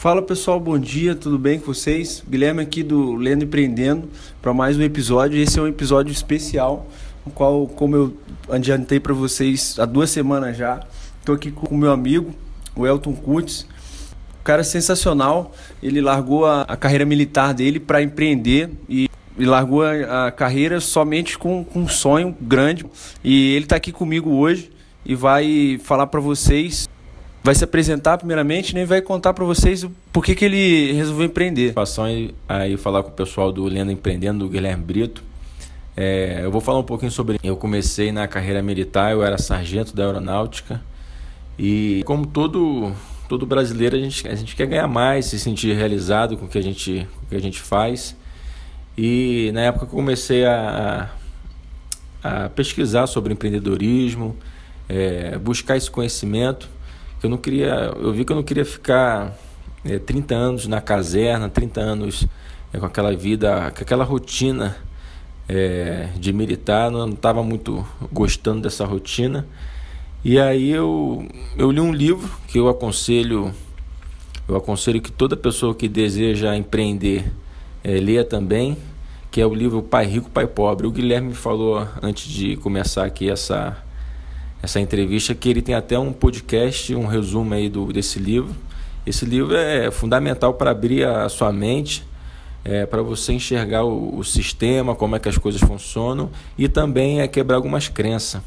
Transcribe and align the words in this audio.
Fala 0.00 0.22
pessoal, 0.22 0.58
bom 0.58 0.78
dia, 0.78 1.14
tudo 1.14 1.38
bem 1.38 1.58
com 1.60 1.66
vocês? 1.74 2.24
Guilherme 2.26 2.62
aqui 2.62 2.82
do 2.82 3.16
Lendo 3.16 3.44
Empreendendo 3.44 4.08
para 4.40 4.54
mais 4.54 4.78
um 4.78 4.82
episódio. 4.82 5.38
Esse 5.38 5.58
é 5.58 5.62
um 5.62 5.66
episódio 5.66 6.10
especial, 6.10 6.86
no 7.26 7.30
qual, 7.30 7.66
como 7.66 7.96
eu 7.96 8.16
adiantei 8.48 8.98
para 8.98 9.12
vocês 9.12 9.78
há 9.78 9.84
duas 9.84 10.08
semanas 10.08 10.56
já, 10.56 10.80
estou 11.18 11.34
aqui 11.34 11.50
com 11.50 11.74
o 11.74 11.76
meu 11.76 11.92
amigo, 11.92 12.34
o 12.74 12.86
Elton 12.86 13.12
Kutz. 13.12 13.66
Um 14.40 14.42
cara 14.42 14.64
sensacional, 14.64 15.52
ele 15.82 16.00
largou 16.00 16.46
a, 16.46 16.62
a 16.62 16.78
carreira 16.78 17.04
militar 17.04 17.52
dele 17.52 17.78
para 17.78 18.00
empreender 18.00 18.70
e, 18.88 19.06
e 19.36 19.44
largou 19.44 19.82
a, 19.82 20.28
a, 20.28 20.32
carreira 20.32 20.80
somente 20.80 21.36
com, 21.36 21.62
com 21.62 21.80
um 21.80 21.88
sonho 21.88 22.34
grande. 22.40 22.86
E 23.22 23.52
ele 23.54 23.66
está 23.66 23.76
aqui 23.76 23.92
comigo 23.92 24.30
hoje 24.30 24.70
e 25.04 25.14
vai 25.14 25.78
falar 25.84 26.06
para 26.06 26.20
vocês 26.20 26.88
vai 27.42 27.54
se 27.54 27.64
apresentar 27.64 28.18
primeiramente 28.18 28.74
né, 28.74 28.84
vai 28.84 29.00
contar 29.00 29.32
para 29.32 29.44
vocês 29.44 29.86
por 30.12 30.24
que, 30.24 30.34
que 30.34 30.44
ele 30.44 30.92
resolveu 30.92 31.26
empreender. 31.26 31.72
Passando 31.72 32.34
aí, 32.48 32.76
falar 32.76 33.02
com 33.02 33.08
o 33.08 33.12
pessoal 33.12 33.50
do 33.50 33.64
Lenda 33.64 33.92
Empreendendo, 33.92 34.40
do 34.40 34.48
Guilherme 34.48 34.84
Brito. 34.84 35.22
É, 35.96 36.40
eu 36.42 36.50
vou 36.50 36.60
falar 36.60 36.78
um 36.78 36.84
pouquinho 36.84 37.10
sobre. 37.10 37.38
Eu 37.42 37.56
comecei 37.56 38.12
na 38.12 38.28
carreira 38.28 38.62
militar, 38.62 39.12
eu 39.12 39.24
era 39.24 39.36
sargento 39.38 39.94
da 39.94 40.06
aeronáutica 40.06 40.80
e 41.58 42.02
como 42.06 42.26
todo 42.26 42.92
todo 43.28 43.46
brasileiro 43.46 43.96
a 43.96 43.98
gente, 44.00 44.26
a 44.26 44.34
gente 44.34 44.56
quer 44.56 44.66
ganhar 44.66 44.88
mais, 44.88 45.26
se 45.26 45.38
sentir 45.38 45.76
realizado 45.76 46.36
com 46.36 46.46
o 46.46 46.48
que 46.48 46.58
a 46.58 46.62
gente 46.62 47.06
com 47.14 47.26
o 47.26 47.28
que 47.28 47.36
a 47.36 47.40
gente 47.40 47.60
faz. 47.60 48.16
E 48.96 49.50
na 49.52 49.62
época 49.62 49.84
eu 49.84 49.88
comecei 49.88 50.44
a, 50.44 51.10
a, 52.22 52.48
pesquisar 52.50 53.06
sobre 53.06 53.32
empreendedorismo, 53.32 54.36
é, 54.88 55.38
buscar 55.38 55.76
esse 55.76 55.90
conhecimento 55.90 56.68
eu 57.22 57.30
não 57.30 57.36
queria, 57.36 57.92
eu 57.96 58.12
vi 58.12 58.24
que 58.24 58.32
eu 58.32 58.36
não 58.36 58.42
queria 58.42 58.64
ficar 58.64 59.36
é, 59.84 59.98
30 59.98 60.34
anos 60.34 60.66
na 60.66 60.80
caserna, 60.80 61.48
30 61.48 61.80
anos 61.80 62.26
é, 62.72 62.78
com 62.78 62.86
aquela 62.86 63.14
vida, 63.14 63.70
com 63.76 63.82
aquela 63.82 64.04
rotina 64.04 64.76
é, 65.48 66.08
de 66.16 66.32
militar, 66.32 66.90
não 66.90 67.10
estava 67.10 67.42
muito 67.42 67.86
gostando 68.12 68.62
dessa 68.62 68.84
rotina. 68.84 69.46
E 70.24 70.38
aí 70.38 70.70
eu, 70.70 71.26
eu 71.56 71.70
li 71.70 71.80
um 71.80 71.92
livro 71.92 72.30
que 72.46 72.58
eu 72.58 72.68
aconselho, 72.68 73.52
eu 74.48 74.56
aconselho 74.56 75.00
que 75.00 75.10
toda 75.10 75.36
pessoa 75.36 75.74
que 75.74 75.88
deseja 75.88 76.56
empreender 76.56 77.32
é, 77.82 77.92
leia 77.98 78.24
também, 78.24 78.76
que 79.30 79.40
é 79.40 79.46
o 79.46 79.54
livro 79.54 79.82
Pai 79.82 80.06
Rico, 80.06 80.30
Pai 80.30 80.46
Pobre. 80.46 80.86
O 80.86 80.90
Guilherme 80.90 81.28
me 81.28 81.34
falou 81.34 81.86
antes 82.02 82.30
de 82.30 82.56
começar 82.56 83.04
aqui 83.04 83.30
essa 83.30 83.76
essa 84.62 84.78
entrevista, 84.78 85.34
que 85.34 85.48
ele 85.48 85.62
tem 85.62 85.74
até 85.74 85.98
um 85.98 86.12
podcast, 86.12 86.94
um 86.94 87.06
resumo 87.06 87.54
aí 87.54 87.68
do, 87.68 87.92
desse 87.92 88.18
livro. 88.18 88.54
Esse 89.06 89.24
livro 89.24 89.56
é 89.56 89.90
fundamental 89.90 90.54
para 90.54 90.70
abrir 90.70 91.06
a 91.06 91.28
sua 91.28 91.52
mente, 91.52 92.04
é, 92.64 92.84
para 92.84 93.02
você 93.02 93.32
enxergar 93.32 93.84
o, 93.84 94.18
o, 94.18 94.24
sistema, 94.24 94.94
como 94.94 95.16
é 95.16 95.18
que 95.18 95.28
as 95.28 95.38
coisas 95.38 95.60
funcionam 95.60 96.30
e 96.58 96.68
também 96.68 97.20
é 97.20 97.26
quebrar 97.26 97.56
algumas 97.56 97.88
crenças. 97.88 98.42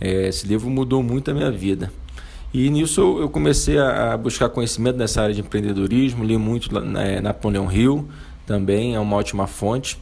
É, 0.00 0.28
esse 0.28 0.46
livro 0.46 0.70
mudou 0.70 1.02
muito 1.02 1.30
a 1.30 1.34
minha 1.34 1.50
vida. 1.50 1.92
E 2.54 2.68
nisso 2.70 3.18
eu 3.18 3.28
comecei 3.28 3.78
a 3.78 4.16
buscar 4.16 4.48
conhecimento 4.50 4.96
nessa 4.96 5.22
área 5.22 5.34
de 5.34 5.40
empreendedorismo, 5.40 6.22
li 6.22 6.36
muito 6.36 6.72
na 6.72 7.02
é, 7.02 7.20
Napoleão 7.20 7.72
Hill, 7.72 8.08
também 8.46 8.94
é 8.94 9.00
uma 9.00 9.16
ótima 9.16 9.46
fonte. 9.46 9.98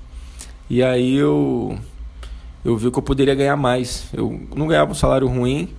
E 0.68 0.82
aí 0.82 1.16
eu 1.16 1.78
eu 2.64 2.76
vi 2.76 2.90
que 2.90 2.98
eu 2.98 3.02
poderia 3.02 3.34
ganhar 3.34 3.56
mais. 3.56 4.06
Eu 4.12 4.40
não 4.54 4.66
ganhava 4.66 4.90
um 4.90 4.94
salário 4.94 5.26
ruim, 5.26 5.70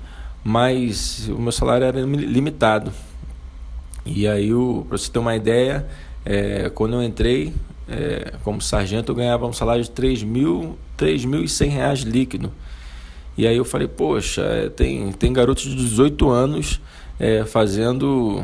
mas 0.44 1.30
o 1.30 1.40
meu 1.40 1.52
salário 1.52 1.86
era 1.86 2.00
limitado. 2.02 2.92
E 4.06 4.28
aí, 4.28 4.50
para 4.90 4.98
você 4.98 5.12
ter 5.12 5.20
uma 5.20 5.36
ideia, 5.36 5.88
é, 6.26 6.72
quando 6.74 6.96
eu 6.96 7.04
entrei 7.04 7.54
é, 7.88 8.34
como 8.44 8.60
sargento, 8.62 9.12
eu 9.12 9.16
ganhava 9.16 9.46
um 9.46 9.54
salário 9.54 9.84
de 9.84 9.92
3.100 9.92 11.70
reais 11.70 12.00
líquido. 12.00 12.52
E 13.38 13.48
aí 13.48 13.56
eu 13.56 13.66
falei, 13.66 13.88
poxa, 13.88 14.42
é, 14.42 14.70
tem, 14.70 15.12
tem 15.12 15.32
garotos 15.32 15.64
de 15.64 15.76
18 15.76 16.30
anos 16.30 16.82
é, 17.20 17.46
fazendo 17.46 18.44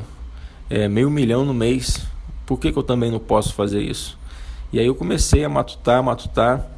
é, 0.70 0.88
meio 0.88 1.10
milhão 1.10 1.44
no 1.44 1.54
mês. 1.54 2.06
Por 2.46 2.60
que, 2.60 2.72
que 2.72 2.78
eu 2.78 2.84
também 2.84 3.12
não 3.12 3.20
posso 3.20 3.54
fazer 3.54 3.82
isso? 3.82 4.18
E 4.72 4.80
aí 4.80 4.86
eu 4.86 4.96
comecei 4.96 5.44
a 5.44 5.50
matutar, 5.50 6.04
matutar 6.04 6.77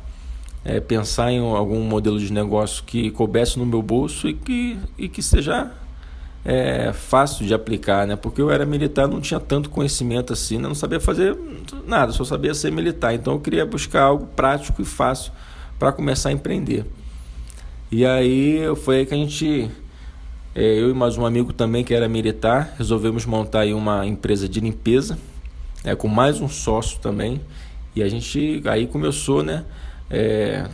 é, 0.63 0.79
pensar 0.79 1.31
em 1.31 1.39
algum 1.39 1.81
modelo 1.81 2.19
de 2.19 2.31
negócio 2.31 2.83
que 2.83 3.11
coubesse 3.11 3.57
no 3.57 3.65
meu 3.65 3.81
bolso 3.81 4.27
e 4.27 4.33
que, 4.33 4.77
e 4.97 5.07
que 5.07 5.21
seja 5.21 5.71
é, 6.43 6.91
fácil 6.93 7.45
de 7.45 7.53
aplicar, 7.53 8.07
né? 8.07 8.15
Porque 8.15 8.41
eu 8.41 8.49
era 8.49 8.65
militar, 8.65 9.07
não 9.07 9.21
tinha 9.21 9.39
tanto 9.39 9.69
conhecimento 9.69 10.33
assim, 10.33 10.57
né? 10.57 10.67
não 10.67 10.75
sabia 10.75 10.99
fazer 10.99 11.37
nada, 11.85 12.11
só 12.11 12.23
sabia 12.23 12.53
ser 12.53 12.71
militar. 12.71 13.13
Então 13.13 13.33
eu 13.33 13.39
queria 13.39 13.65
buscar 13.65 14.03
algo 14.03 14.27
prático 14.35 14.81
e 14.81 14.85
fácil 14.85 15.31
para 15.77 15.91
começar 15.91 16.29
a 16.29 16.31
empreender. 16.31 16.85
E 17.91 18.05
aí 18.05 18.61
foi 18.83 18.97
aí 18.97 19.05
que 19.05 19.13
a 19.13 19.17
gente, 19.17 19.69
é, 20.53 20.61
eu 20.61 20.89
e 20.89 20.93
mais 20.93 21.17
um 21.17 21.25
amigo 21.25 21.51
também 21.51 21.83
que 21.83 21.93
era 21.93 22.07
militar, 22.07 22.75
resolvemos 22.77 23.25
montar 23.25 23.61
aí 23.61 23.73
uma 23.73 24.05
empresa 24.05 24.47
de 24.47 24.59
limpeza, 24.59 25.17
é, 25.83 25.95
com 25.95 26.07
mais 26.07 26.39
um 26.41 26.47
sócio 26.47 26.99
também. 26.99 27.41
E 27.95 28.03
a 28.03 28.07
gente 28.07 28.61
aí 28.65 28.85
começou, 28.85 29.43
né? 29.43 29.65
É, 30.09 30.67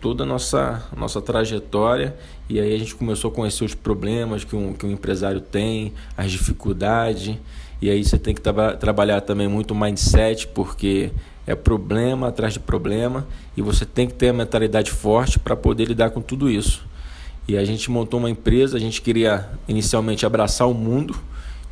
toda 0.00 0.24
a 0.24 0.26
nossa, 0.26 0.84
nossa 0.96 1.20
trajetória. 1.20 2.16
E 2.48 2.60
aí 2.60 2.74
a 2.74 2.78
gente 2.78 2.94
começou 2.94 3.30
a 3.30 3.34
conhecer 3.34 3.64
os 3.64 3.74
problemas 3.74 4.44
que 4.44 4.54
um, 4.54 4.72
que 4.72 4.86
um 4.86 4.90
empresário 4.90 5.40
tem, 5.40 5.92
as 6.16 6.30
dificuldades, 6.30 7.36
e 7.80 7.90
aí 7.90 8.02
você 8.02 8.18
tem 8.18 8.34
que 8.34 8.40
tra 8.40 8.76
trabalhar 8.76 9.20
também 9.20 9.48
muito 9.48 9.72
o 9.72 9.74
mindset, 9.74 10.46
porque 10.48 11.10
é 11.46 11.54
problema 11.54 12.28
atrás 12.28 12.54
de 12.54 12.60
problema. 12.60 13.26
E 13.56 13.62
você 13.62 13.84
tem 13.84 14.06
que 14.06 14.14
ter 14.14 14.30
a 14.30 14.32
mentalidade 14.32 14.90
forte 14.90 15.38
para 15.38 15.54
poder 15.54 15.86
lidar 15.86 16.10
com 16.10 16.20
tudo 16.20 16.50
isso. 16.50 16.84
E 17.48 17.56
a 17.56 17.64
gente 17.64 17.90
montou 17.90 18.18
uma 18.18 18.30
empresa, 18.30 18.76
a 18.76 18.80
gente 18.80 19.00
queria 19.00 19.48
inicialmente 19.68 20.26
abraçar 20.26 20.68
o 20.68 20.74
mundo, 20.74 21.16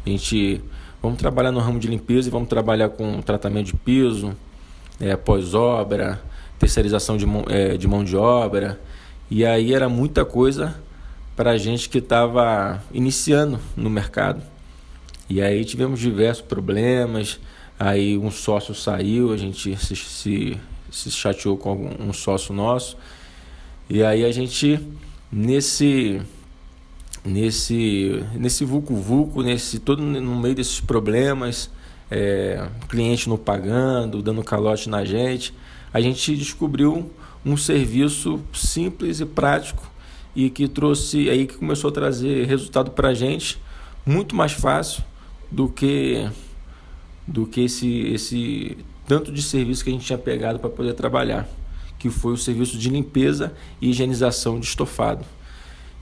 a 0.06 0.08
gente 0.08 0.60
vamos 1.02 1.18
trabalhar 1.18 1.50
no 1.50 1.58
ramo 1.58 1.80
de 1.80 1.88
limpeza 1.88 2.28
e 2.28 2.30
vamos 2.30 2.48
trabalhar 2.48 2.90
com 2.90 3.20
tratamento 3.20 3.66
de 3.66 3.74
piso, 3.74 4.36
é, 5.00 5.16
pós-obra, 5.16 6.22
terceirização 6.58 7.16
de 7.16 7.26
mão, 7.26 7.44
é, 7.48 7.76
de 7.76 7.86
mão 7.86 8.04
de 8.04 8.16
obra. 8.16 8.80
E 9.30 9.44
aí 9.44 9.74
era 9.74 9.88
muita 9.88 10.24
coisa 10.24 10.74
para 11.36 11.50
a 11.50 11.58
gente 11.58 11.88
que 11.88 11.98
estava 11.98 12.82
iniciando 12.92 13.58
no 13.76 13.90
mercado. 13.90 14.42
E 15.28 15.40
aí 15.40 15.64
tivemos 15.64 16.00
diversos 16.00 16.44
problemas. 16.44 17.40
Aí 17.78 18.16
um 18.16 18.30
sócio 18.30 18.74
saiu, 18.74 19.32
a 19.32 19.36
gente 19.36 19.76
se, 19.76 19.96
se, 19.96 20.60
se 20.90 21.10
chateou 21.10 21.56
com 21.56 21.90
um 21.98 22.12
sócio 22.12 22.54
nosso. 22.54 22.96
E 23.88 24.02
aí 24.02 24.24
a 24.24 24.32
gente, 24.32 24.80
nesse 25.30 26.20
nesse 27.24 28.22
nesse 28.34 28.66
vulco 28.66 28.94
vulco 28.94 29.42
nesse 29.42 29.78
todo 29.78 30.02
no 30.02 30.38
meio 30.38 30.54
desses 30.54 30.78
problemas 30.78 31.70
é, 32.10 32.68
cliente 32.88 33.28
não 33.28 33.36
pagando 33.36 34.22
dando 34.22 34.42
calote 34.42 34.88
na 34.88 35.04
gente 35.04 35.54
a 35.92 36.00
gente 36.00 36.36
descobriu 36.36 37.10
um 37.44 37.56
serviço 37.56 38.40
simples 38.52 39.20
e 39.20 39.26
prático 39.26 39.90
e 40.34 40.50
que 40.50 40.66
trouxe 40.66 41.30
aí 41.30 41.46
que 41.46 41.54
começou 41.54 41.90
a 41.90 41.92
trazer 41.92 42.46
resultado 42.46 42.90
para 42.90 43.08
a 43.08 43.14
gente 43.14 43.60
muito 44.04 44.34
mais 44.34 44.52
fácil 44.52 45.02
do 45.50 45.68
que 45.68 46.28
do 47.26 47.46
que 47.46 47.62
esse 47.62 48.08
esse 48.08 48.76
tanto 49.06 49.30
de 49.30 49.42
serviço 49.42 49.84
que 49.84 49.90
a 49.90 49.92
gente 49.92 50.06
tinha 50.06 50.18
pegado 50.18 50.58
para 50.58 50.70
poder 50.70 50.94
trabalhar, 50.94 51.46
que 51.98 52.08
foi 52.08 52.32
o 52.32 52.36
serviço 52.36 52.78
de 52.78 52.88
limpeza 52.88 53.52
e 53.80 53.90
higienização 53.90 54.58
de 54.58 54.66
estofado. 54.66 55.24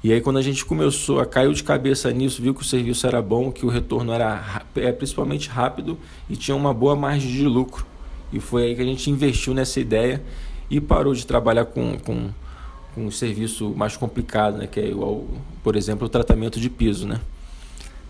E 0.05 0.13
aí 0.13 0.21
quando 0.21 0.39
a 0.39 0.43
gente 0.43 0.65
começou 0.65 1.21
a 1.21 1.27
cair 1.27 1.53
de 1.55 1.63
cabeça 1.63 2.11
nisso, 2.11 2.43
viu 2.43 2.53
que 2.53 2.61
o 2.61 2.65
serviço 2.65 3.07
era 3.07 3.23
bom, 3.23 3.53
que 3.53 3.65
o 3.65 3.69
retorno 3.69 4.13
era 4.13 4.65
é, 4.75 4.91
principalmente 4.91 5.49
rápido 5.49 5.97
e 6.29 6.37
tinha 6.37 6.57
uma 6.57 6.75
boa 6.75 6.97
margem 6.97 7.31
de 7.31 7.45
lucro. 7.45 7.87
E 8.33 8.41
foi 8.41 8.65
aí 8.65 8.75
que 8.75 8.83
a 8.83 8.85
gente 8.85 9.09
investiu 9.09 9.55
nessa 9.55 9.79
ideia 9.79 10.21
e 10.69 10.81
parou 10.81 11.15
de 11.15 11.25
trabalhar 11.25 11.67
com, 11.67 11.97
com, 11.99 12.31
com 12.95 13.07
um 13.07 13.11
serviço 13.13 13.71
mais 13.77 13.97
complicado, 13.97 14.59
né? 14.59 14.67
que 14.67 14.81
é 14.81 14.89
igual, 14.89 15.25
por 15.63 15.77
exemplo, 15.77 16.07
o 16.07 16.11
tratamento 16.11 16.59
de 16.59 16.69
piso. 16.69 17.07
Né? 17.07 17.21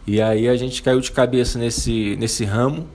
E 0.07 0.23
aí 0.23 0.49
a 0.49 0.57
gente 0.57 0.83
caiu 0.83 1.01
de 1.01 1.13
cabeça 1.13 1.59
nesse, 1.59 2.17
nesse 2.17 2.45
ramo 2.47 2.89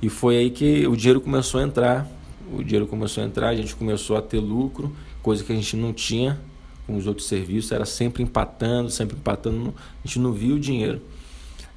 e 0.00 0.08
foi 0.08 0.38
aí 0.38 0.50
que 0.50 0.86
o 0.86 0.96
dinheiro 0.96 1.20
começou 1.20 1.60
a 1.60 1.64
entrar. 1.64 2.08
O 2.50 2.64
dinheiro 2.64 2.86
começou 2.86 3.22
a 3.22 3.26
entrar, 3.26 3.48
a 3.50 3.54
gente 3.54 3.76
começou 3.76 4.16
a 4.16 4.22
ter 4.22 4.38
lucro, 4.38 4.90
coisa 5.22 5.44
que 5.44 5.52
a 5.52 5.54
gente 5.54 5.76
não 5.76 5.92
tinha 5.92 6.40
com 6.88 6.96
os 6.96 7.06
outros 7.06 7.28
serviços, 7.28 7.70
era 7.70 7.84
sempre 7.84 8.22
empatando, 8.22 8.88
sempre 8.88 9.14
empatando, 9.14 9.74
a 10.02 10.06
gente 10.06 10.18
não 10.18 10.32
via 10.32 10.54
o 10.54 10.58
dinheiro. 10.58 11.02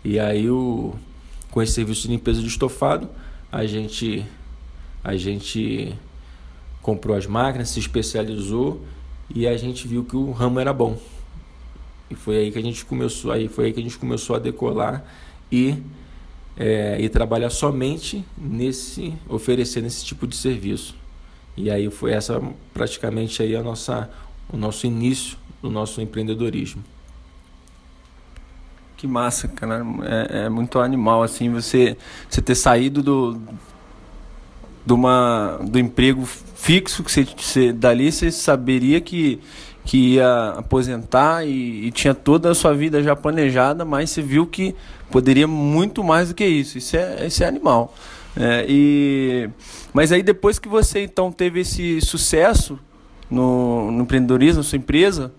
E 0.06 0.18
aí 0.18 0.50
o, 0.50 0.96
com 1.52 1.62
esse 1.62 1.74
serviço 1.74 2.04
de 2.04 2.08
limpeza 2.08 2.40
de 2.40 2.48
estofado, 2.48 3.10
a 3.52 3.66
gente 3.66 4.26
a 5.04 5.18
gente 5.18 5.94
comprou 6.82 7.16
as 7.16 7.28
máquinas, 7.28 7.70
se 7.70 7.80
especializou 7.80 8.82
e 9.30 9.46
a 9.46 9.58
gente 9.58 9.86
viu 9.86 10.06
que 10.06 10.16
o 10.16 10.32
ramo 10.32 10.62
era 10.62 10.72
bom. 10.72 10.98
E 12.10 12.16
foi 12.16 12.38
aí 12.38 12.52
que 12.52 12.58
a 12.58 12.62
gente 12.62 12.86
começou, 12.86 13.32
aí 13.32 13.50
foi 13.50 13.66
aí 13.66 13.74
que 13.74 13.82
a 13.82 13.84
gente 13.84 13.98
começou 13.98 14.38
a 14.38 14.40
decolar 14.40 15.04
e 15.52 15.76
é, 16.56 17.02
e 17.02 17.10
trabalhar 17.10 17.50
somente 17.50 18.24
nesse 18.38 19.14
oferecendo 19.28 19.88
esse 19.88 20.06
tipo 20.06 20.26
de 20.26 20.38
serviço. 20.38 20.96
E 21.58 21.70
aí 21.70 21.90
foi 21.90 22.14
essa 22.14 22.42
praticamente 22.74 23.44
aí 23.44 23.58
a 23.58 23.62
nossa 23.62 24.10
o 24.52 24.58
nosso 24.58 24.86
início 24.86 25.38
do 25.62 25.70
nosso 25.70 26.02
empreendedorismo. 26.02 26.84
Que 28.98 29.08
massa, 29.08 29.48
cara. 29.48 29.84
É, 30.04 30.46
é, 30.46 30.50
muito 30.50 30.80
animal, 30.80 31.24
assim, 31.24 31.52
você, 31.52 31.98
você 32.30 32.42
ter 32.42 32.56
saído 32.56 33.02
do, 33.02 33.42
do, 34.86 34.96
uma, 34.96 35.60
do 35.64 35.80
emprego 35.80 36.24
fixo 36.26 37.04
que 37.04 37.12
você, 37.12 37.24
você 37.24 37.74
dali 37.74 38.12
você 38.12 38.30
saberia 38.30 39.02
que, 39.02 39.40
que 39.84 40.14
ia 40.14 40.50
aposentar 40.58 41.44
e, 41.48 41.88
e, 41.88 41.92
tinha 41.92 42.14
toda 42.14 42.52
a 42.52 42.54
sua 42.54 42.74
vida 42.74 43.02
já 43.02 43.16
planejada, 43.16 43.84
mas 43.84 44.12
você 44.12 44.22
viu 44.22 44.46
que 44.46 44.76
poderia 45.10 45.48
muito 45.48 46.04
mais 46.04 46.30
do 46.30 46.36
que 46.36 46.46
isso. 46.46 46.78
Isso 46.78 46.96
é, 46.96 47.26
isso 47.26 47.44
é 47.44 47.48
animal. 47.48 47.96
É, 48.38 48.66
e, 48.70 49.50
mas 49.94 50.12
aí 50.12 50.22
depois 50.22 50.60
que 50.60 50.70
você 50.70 51.04
então 51.04 51.32
teve 51.32 51.62
esse 51.62 52.00
sucesso 52.02 52.80
no, 53.32 53.90
no 53.90 54.04
empreendedorismo, 54.04 54.58
na 54.58 54.64
sua 54.64 54.78
empresa, 54.78 55.32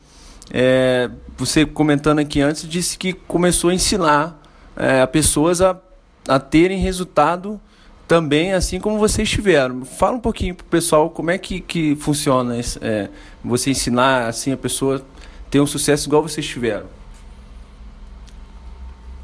é, 0.50 1.10
você 1.36 1.66
comentando 1.66 2.18
aqui 2.18 2.40
antes, 2.40 2.66
disse 2.68 2.96
que 2.96 3.12
começou 3.12 3.70
a 3.70 3.74
ensinar 3.74 4.40
é, 4.74 5.04
pessoas 5.06 5.60
a, 5.60 5.78
a 6.26 6.40
terem 6.40 6.78
resultado 6.78 7.60
também 8.08 8.52
assim 8.52 8.80
como 8.80 8.98
vocês 8.98 9.28
tiveram. 9.30 9.84
Fala 9.84 10.16
um 10.16 10.20
pouquinho 10.20 10.54
para 10.54 10.64
o 10.64 10.68
pessoal 10.68 11.10
como 11.10 11.30
é 11.30 11.38
que, 11.38 11.60
que 11.60 11.96
funciona 11.96 12.58
esse, 12.58 12.78
é, 12.82 13.08
você 13.44 13.70
ensinar 13.70 14.26
assim 14.26 14.52
a 14.52 14.56
pessoa 14.56 15.04
ter 15.50 15.60
um 15.60 15.66
sucesso 15.66 16.08
igual 16.08 16.22
vocês 16.22 16.46
tiveram. 16.46 16.86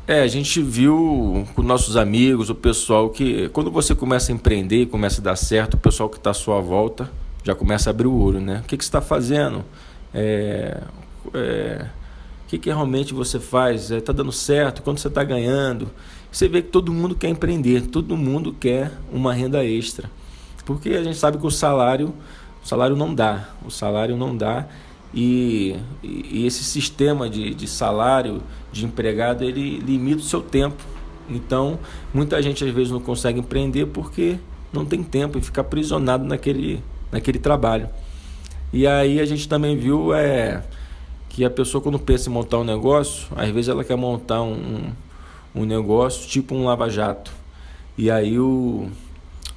É, 0.06 0.22
a 0.22 0.26
gente 0.26 0.62
viu 0.62 1.46
com 1.54 1.62
nossos 1.62 1.94
amigos, 1.94 2.48
o 2.48 2.54
pessoal 2.54 3.10
que 3.10 3.50
quando 3.50 3.70
você 3.70 3.94
começa 3.94 4.32
a 4.32 4.34
empreender, 4.34 4.86
começa 4.86 5.20
a 5.20 5.24
dar 5.24 5.36
certo, 5.36 5.74
o 5.74 5.78
pessoal 5.78 6.08
que 6.08 6.16
está 6.16 6.30
à 6.30 6.34
sua 6.34 6.60
volta 6.60 7.10
já 7.44 7.54
começa 7.54 7.88
a 7.88 7.92
abrir 7.92 8.06
o 8.06 8.20
olho, 8.20 8.40
né? 8.40 8.60
O 8.64 8.68
que, 8.68 8.76
que 8.76 8.84
você 8.84 8.88
está 8.88 9.00
fazendo? 9.00 9.64
É, 10.12 10.82
é, 11.34 11.86
o 12.44 12.48
que, 12.48 12.58
que 12.58 12.68
realmente 12.68 13.14
você 13.14 13.38
faz? 13.38 13.90
Está 13.90 13.96
é, 13.96 14.00
tá 14.00 14.12
dando 14.12 14.32
certo? 14.32 14.82
Quando 14.82 14.98
você 14.98 15.08
está 15.08 15.22
ganhando? 15.22 15.90
Você 16.30 16.48
vê 16.48 16.62
que 16.62 16.68
todo 16.68 16.92
mundo 16.92 17.14
quer 17.14 17.28
empreender, 17.28 17.86
todo 17.86 18.16
mundo 18.16 18.52
quer 18.52 18.92
uma 19.12 19.32
renda 19.32 19.64
extra. 19.64 20.10
Porque 20.64 20.90
a 20.90 21.02
gente 21.02 21.16
sabe 21.16 21.38
que 21.38 21.46
o 21.46 21.50
salário, 21.50 22.14
o 22.62 22.66
salário 22.66 22.94
não 22.94 23.14
dá, 23.14 23.48
o 23.64 23.70
salário 23.70 24.16
não 24.16 24.36
dá. 24.36 24.66
E, 25.14 25.74
e, 26.02 26.46
esse 26.46 26.62
sistema 26.62 27.30
de, 27.30 27.54
de 27.54 27.66
salário 27.66 28.42
de 28.70 28.84
empregado 28.84 29.42
ele 29.42 29.78
limita 29.78 30.20
o 30.20 30.24
seu 30.24 30.42
tempo. 30.42 30.82
Então, 31.30 31.78
muita 32.12 32.40
gente 32.42 32.64
às 32.64 32.70
vezes 32.70 32.90
não 32.90 33.00
consegue 33.00 33.40
empreender 33.40 33.86
porque 33.86 34.38
não 34.72 34.84
tem 34.84 35.02
tempo 35.02 35.38
e 35.38 35.42
fica 35.42 35.62
aprisionado 35.62 36.24
naquele, 36.24 36.82
naquele 37.10 37.38
trabalho. 37.38 37.88
E 38.72 38.86
aí 38.86 39.20
a 39.20 39.24
gente 39.24 39.48
também 39.48 39.76
viu 39.76 40.14
é, 40.14 40.62
que 41.28 41.44
a 41.44 41.50
pessoa 41.50 41.80
quando 41.80 41.98
pensa 41.98 42.28
em 42.28 42.32
montar 42.32 42.58
um 42.58 42.64
negócio, 42.64 43.28
às 43.36 43.48
vezes 43.50 43.68
ela 43.68 43.84
quer 43.84 43.96
montar 43.96 44.42
um, 44.42 44.92
um 45.54 45.64
negócio 45.64 46.28
tipo 46.28 46.54
um 46.54 46.64
lava-jato. 46.64 47.32
E 47.96 48.10
aí 48.10 48.38
o 48.38 48.88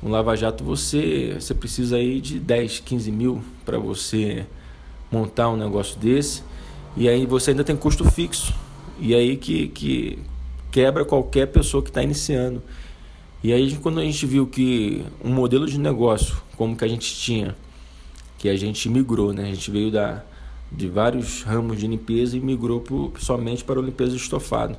um 0.04 0.10
lava-jato 0.10 0.64
você, 0.64 1.38
você 1.40 1.54
precisa 1.54 1.98
aí 1.98 2.20
de 2.20 2.40
10, 2.40 2.80
15 2.80 3.12
mil 3.12 3.44
para 3.64 3.78
você 3.78 4.46
montar 5.12 5.50
um 5.50 5.58
negócio 5.58 6.00
desse. 6.00 6.44
E 6.96 7.08
aí 7.08 7.26
você 7.26 7.52
ainda 7.52 7.64
tem 7.64 7.76
custo 7.76 8.10
fixo. 8.10 8.54
E 9.00 9.14
aí 9.14 9.38
que, 9.38 9.68
que 9.68 10.20
quebra 10.72 11.06
qualquer 11.06 11.48
pessoa 11.48 11.84
que 11.84 11.90
está 11.90 12.02
iniciando. 12.02 12.64
E 13.44 13.52
aí 13.52 13.76
quando 13.78 14.00
a 14.00 14.04
gente 14.04 14.24
viu 14.28 14.46
que 14.46 15.04
um 15.24 15.34
modelo 15.34 15.66
de 15.66 15.80
negócio 15.80 16.38
como 16.56 16.76
que 16.76 16.86
a 16.86 16.88
gente 16.88 17.16
tinha, 17.16 17.56
que 18.38 18.48
a 18.48 18.56
gente 18.56 18.88
migrou, 18.88 19.34
né? 19.34 19.46
A 19.46 19.54
gente 19.54 19.72
veio 19.72 19.90
da, 19.90 20.24
de 20.72 20.88
vários 20.88 21.42
ramos 21.42 21.80
de 21.80 21.88
limpeza 21.88 22.38
e 22.38 22.40
migrou 22.40 22.82
pro, 22.82 23.12
somente 23.18 23.64
para 23.64 23.80
o 23.80 23.82
limpeza 23.84 24.16
estofado. 24.16 24.78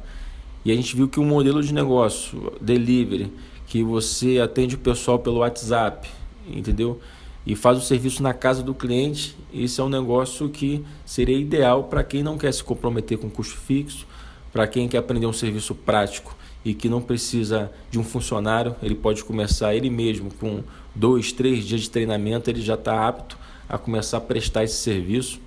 E 0.64 0.70
a 0.70 0.76
gente 0.76 0.94
viu 0.94 1.08
que 1.08 1.18
um 1.18 1.24
modelo 1.24 1.60
de 1.60 1.74
negócio, 1.74 2.52
delivery, 2.60 3.32
que 3.66 3.82
você 3.82 4.38
atende 4.38 4.76
o 4.76 4.78
pessoal 4.78 5.18
pelo 5.18 5.38
WhatsApp, 5.38 6.08
entendeu? 6.46 7.00
E 7.44 7.56
faz 7.56 7.78
o 7.78 7.80
serviço 7.80 8.22
na 8.22 8.32
casa 8.32 8.62
do 8.62 8.72
cliente, 8.72 9.36
esse 9.52 9.80
é 9.80 9.82
um 9.82 9.88
negócio 9.88 10.48
que 10.48 10.84
seria 11.04 11.36
ideal 11.36 11.84
para 11.84 12.04
quem 12.04 12.22
não 12.22 12.38
quer 12.38 12.54
se 12.54 12.62
comprometer 12.62 13.18
com 13.18 13.28
custo 13.28 13.56
fixo, 13.56 14.06
para 14.52 14.68
quem 14.68 14.86
quer 14.86 14.98
aprender 14.98 15.26
um 15.26 15.32
serviço 15.32 15.74
prático 15.74 16.36
e 16.64 16.74
que 16.74 16.88
não 16.88 17.00
precisa 17.00 17.70
de 17.90 17.98
um 17.98 18.04
funcionário, 18.04 18.76
ele 18.82 18.94
pode 18.94 19.24
começar 19.24 19.74
ele 19.74 19.90
mesmo 19.90 20.30
com 20.34 20.62
dois, 20.94 21.32
três 21.32 21.64
dias 21.64 21.82
de 21.82 21.90
treinamento, 21.90 22.48
ele 22.48 22.62
já 22.62 22.74
está 22.74 23.06
apto 23.06 23.36
a 23.68 23.78
começar 23.78 24.18
a 24.18 24.20
prestar 24.20 24.64
esse 24.64 24.76
serviço. 24.76 25.40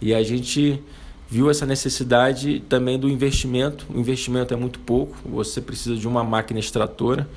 E 0.00 0.14
a 0.14 0.22
gente 0.22 0.82
viu 1.28 1.50
essa 1.50 1.66
necessidade 1.66 2.60
também 2.68 2.98
do 2.98 3.08
investimento. 3.08 3.86
O 3.92 3.98
investimento 3.98 4.54
é 4.54 4.56
muito 4.56 4.78
pouco, 4.78 5.16
você 5.24 5.60
precisa 5.60 5.96
de 5.96 6.06
uma 6.06 6.22
máquina 6.22 6.60
extratora 6.60 7.28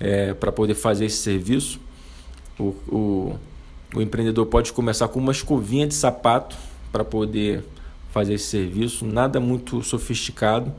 é, 0.00 0.34
para 0.34 0.50
poder 0.50 0.74
fazer 0.74 1.04
esse 1.04 1.18
serviço. 1.18 1.78
O, 2.58 2.74
o, 2.88 3.38
o 3.94 4.00
empreendedor 4.00 4.46
pode 4.46 4.72
começar 4.72 5.08
com 5.08 5.20
uma 5.20 5.32
escovinha 5.32 5.86
de 5.86 5.94
sapato 5.94 6.56
para 6.90 7.04
poder 7.04 7.64
fazer 8.10 8.34
esse 8.34 8.46
serviço, 8.46 9.04
nada 9.04 9.38
muito 9.38 9.82
sofisticado. 9.82 10.72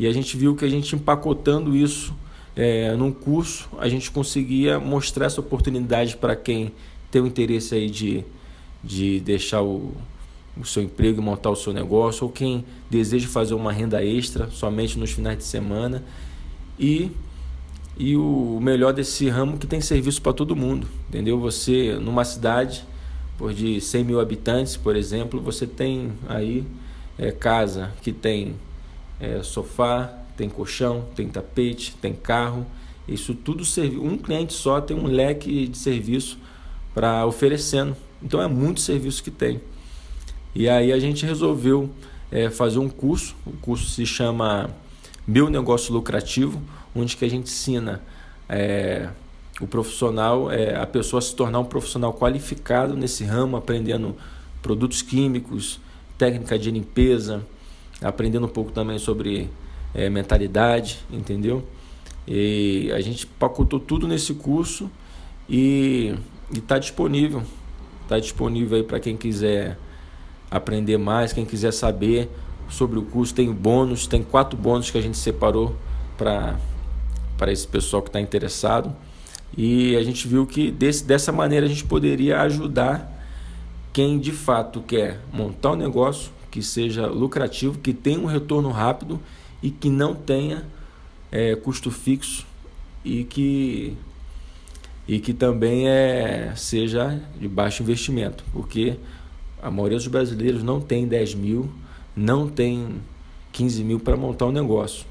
E 0.00 0.06
a 0.06 0.12
gente 0.14 0.34
viu 0.34 0.56
que 0.56 0.64
a 0.64 0.68
gente 0.68 0.96
empacotando 0.96 1.76
isso 1.76 2.14
é, 2.56 2.96
num 2.96 3.12
curso, 3.12 3.68
a 3.78 3.86
gente 3.86 4.10
conseguia 4.10 4.80
mostrar 4.80 5.26
essa 5.26 5.42
oportunidade 5.42 6.16
para 6.16 6.34
quem 6.34 6.72
tem 7.10 7.20
o 7.20 7.26
interesse 7.26 7.74
aí 7.74 7.90
de, 7.90 8.24
de 8.82 9.20
deixar 9.20 9.60
o, 9.60 9.92
o 10.58 10.64
seu 10.64 10.82
emprego 10.82 11.20
e 11.20 11.22
montar 11.22 11.50
o 11.50 11.54
seu 11.54 11.74
negócio, 11.74 12.24
ou 12.24 12.32
quem 12.32 12.64
deseja 12.88 13.28
fazer 13.28 13.52
uma 13.52 13.70
renda 13.70 14.02
extra 14.02 14.48
somente 14.50 14.98
nos 14.98 15.10
finais 15.10 15.36
de 15.36 15.44
semana. 15.44 16.02
E, 16.78 17.10
e 17.98 18.16
o 18.16 18.58
melhor 18.58 18.94
desse 18.94 19.28
ramo 19.28 19.58
que 19.58 19.66
tem 19.66 19.82
serviço 19.82 20.22
para 20.22 20.32
todo 20.32 20.56
mundo, 20.56 20.88
entendeu? 21.10 21.38
Você, 21.40 21.98
numa 22.00 22.24
cidade 22.24 22.86
por 23.36 23.52
de 23.52 23.78
100 23.82 24.04
mil 24.04 24.18
habitantes, 24.18 24.78
por 24.78 24.96
exemplo, 24.96 25.42
você 25.42 25.66
tem 25.66 26.10
aí 26.26 26.64
é, 27.18 27.30
casa 27.30 27.92
que 28.00 28.12
tem 28.12 28.54
é, 29.20 29.42
sofá, 29.42 30.12
tem 30.36 30.48
colchão, 30.48 31.06
tem 31.14 31.28
tapete, 31.28 31.94
tem 32.00 32.14
carro. 32.14 32.66
Isso 33.06 33.34
tudo 33.34 33.64
serve. 33.64 33.98
Um 33.98 34.16
cliente 34.16 34.52
só 34.52 34.80
tem 34.80 34.96
um 34.96 35.06
leque 35.06 35.68
de 35.68 35.76
serviço 35.76 36.38
para 36.94 37.26
oferecendo. 37.26 37.96
Então 38.22 38.40
é 38.40 38.48
muito 38.48 38.80
serviço 38.80 39.22
que 39.22 39.30
tem. 39.30 39.60
E 40.54 40.68
aí 40.68 40.92
a 40.92 40.98
gente 40.98 41.24
resolveu 41.26 41.90
é, 42.30 42.48
fazer 42.50 42.78
um 42.78 42.88
curso. 42.88 43.36
O 43.46 43.52
curso 43.52 43.88
se 43.90 44.06
chama 44.06 44.70
Meu 45.26 45.50
Negócio 45.50 45.92
Lucrativo, 45.92 46.60
onde 46.94 47.16
que 47.16 47.24
a 47.24 47.28
gente 47.28 47.50
ensina 47.50 48.00
é, 48.48 49.08
o 49.60 49.66
profissional, 49.66 50.50
é, 50.50 50.74
a 50.76 50.86
pessoa 50.86 51.20
se 51.20 51.34
tornar 51.34 51.60
um 51.60 51.64
profissional 51.64 52.14
qualificado 52.14 52.96
nesse 52.96 53.24
ramo, 53.24 53.56
aprendendo 53.56 54.16
produtos 54.62 55.02
químicos, 55.02 55.78
técnica 56.16 56.58
de 56.58 56.70
limpeza, 56.70 57.44
aprendendo 58.02 58.46
um 58.46 58.50
pouco 58.50 58.72
também 58.72 58.98
sobre 58.98 59.50
é, 59.94 60.08
mentalidade, 60.08 60.98
entendeu? 61.10 61.64
E 62.26 62.90
a 62.94 63.00
gente 63.00 63.26
pacotou 63.26 63.80
tudo 63.80 64.06
nesse 64.06 64.34
curso 64.34 64.90
e 65.48 66.14
está 66.54 66.78
disponível. 66.78 67.42
Está 68.02 68.18
disponível 68.18 68.78
aí 68.78 68.84
para 68.84 69.00
quem 69.00 69.16
quiser 69.16 69.78
aprender 70.50 70.98
mais, 70.98 71.32
quem 71.32 71.44
quiser 71.44 71.72
saber 71.72 72.28
sobre 72.68 72.98
o 72.98 73.02
curso, 73.02 73.34
tem 73.34 73.52
bônus, 73.52 74.06
tem 74.06 74.22
quatro 74.22 74.56
bônus 74.56 74.90
que 74.90 74.98
a 74.98 75.00
gente 75.00 75.16
separou 75.16 75.76
para 76.16 76.56
esse 77.48 77.66
pessoal 77.66 78.02
que 78.02 78.08
está 78.08 78.20
interessado. 78.20 78.94
E 79.56 79.96
a 79.96 80.02
gente 80.02 80.28
viu 80.28 80.46
que 80.46 80.70
desse, 80.70 81.04
dessa 81.04 81.32
maneira 81.32 81.66
a 81.66 81.68
gente 81.68 81.84
poderia 81.84 82.40
ajudar 82.42 83.18
quem 83.92 84.18
de 84.18 84.30
fato 84.30 84.80
quer 84.80 85.20
montar 85.32 85.72
um 85.72 85.76
negócio 85.76 86.30
que 86.50 86.62
seja 86.62 87.06
lucrativo, 87.06 87.78
que 87.78 87.92
tenha 87.92 88.18
um 88.18 88.26
retorno 88.26 88.70
rápido 88.70 89.20
e 89.62 89.70
que 89.70 89.88
não 89.88 90.14
tenha 90.14 90.64
é, 91.30 91.54
custo 91.54 91.90
fixo 91.90 92.46
e 93.04 93.24
que 93.24 93.96
e 95.08 95.18
que 95.18 95.32
também 95.32 95.88
é, 95.88 96.52
seja 96.54 97.20
de 97.38 97.48
baixo 97.48 97.82
investimento, 97.82 98.44
porque 98.52 98.96
a 99.60 99.68
maioria 99.68 99.98
dos 99.98 100.06
brasileiros 100.06 100.62
não 100.62 100.80
tem 100.80 101.06
10 101.06 101.34
mil, 101.34 101.68
não 102.14 102.48
tem 102.48 103.00
15 103.50 103.82
mil 103.82 103.98
para 103.98 104.16
montar 104.16 104.46
um 104.46 104.52
negócio. 104.52 105.04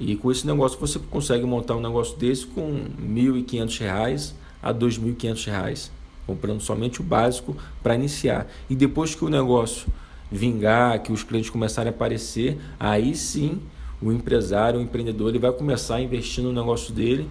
E 0.00 0.16
com 0.16 0.32
esse 0.32 0.46
negócio 0.46 0.78
você 0.80 0.98
consegue 0.98 1.44
montar 1.44 1.76
um 1.76 1.80
negócio 1.80 2.16
desse 2.16 2.46
com 2.46 2.72
R$ 2.72 2.88
1.500 3.06 4.32
a 4.62 4.68
R$ 4.68 4.74
2.500, 4.74 5.90
comprando 6.26 6.60
somente 6.60 7.00
o 7.00 7.04
básico 7.04 7.54
para 7.82 7.94
iniciar. 7.94 8.46
E 8.70 8.74
depois 8.74 9.14
que 9.14 9.24
o 9.24 9.28
negócio 9.28 9.86
vingar, 10.34 11.02
que 11.02 11.12
os 11.12 11.22
clientes 11.22 11.50
começarem 11.50 11.90
a 11.90 11.94
aparecer, 11.94 12.58
aí 12.78 13.14
sim 13.14 13.60
o 14.02 14.12
empresário, 14.12 14.80
o 14.80 14.82
empreendedor, 14.82 15.30
ele 15.30 15.38
vai 15.38 15.52
começar 15.52 15.96
a 15.96 16.00
investir 16.00 16.42
no 16.42 16.52
negócio 16.52 16.92
dele 16.92 17.28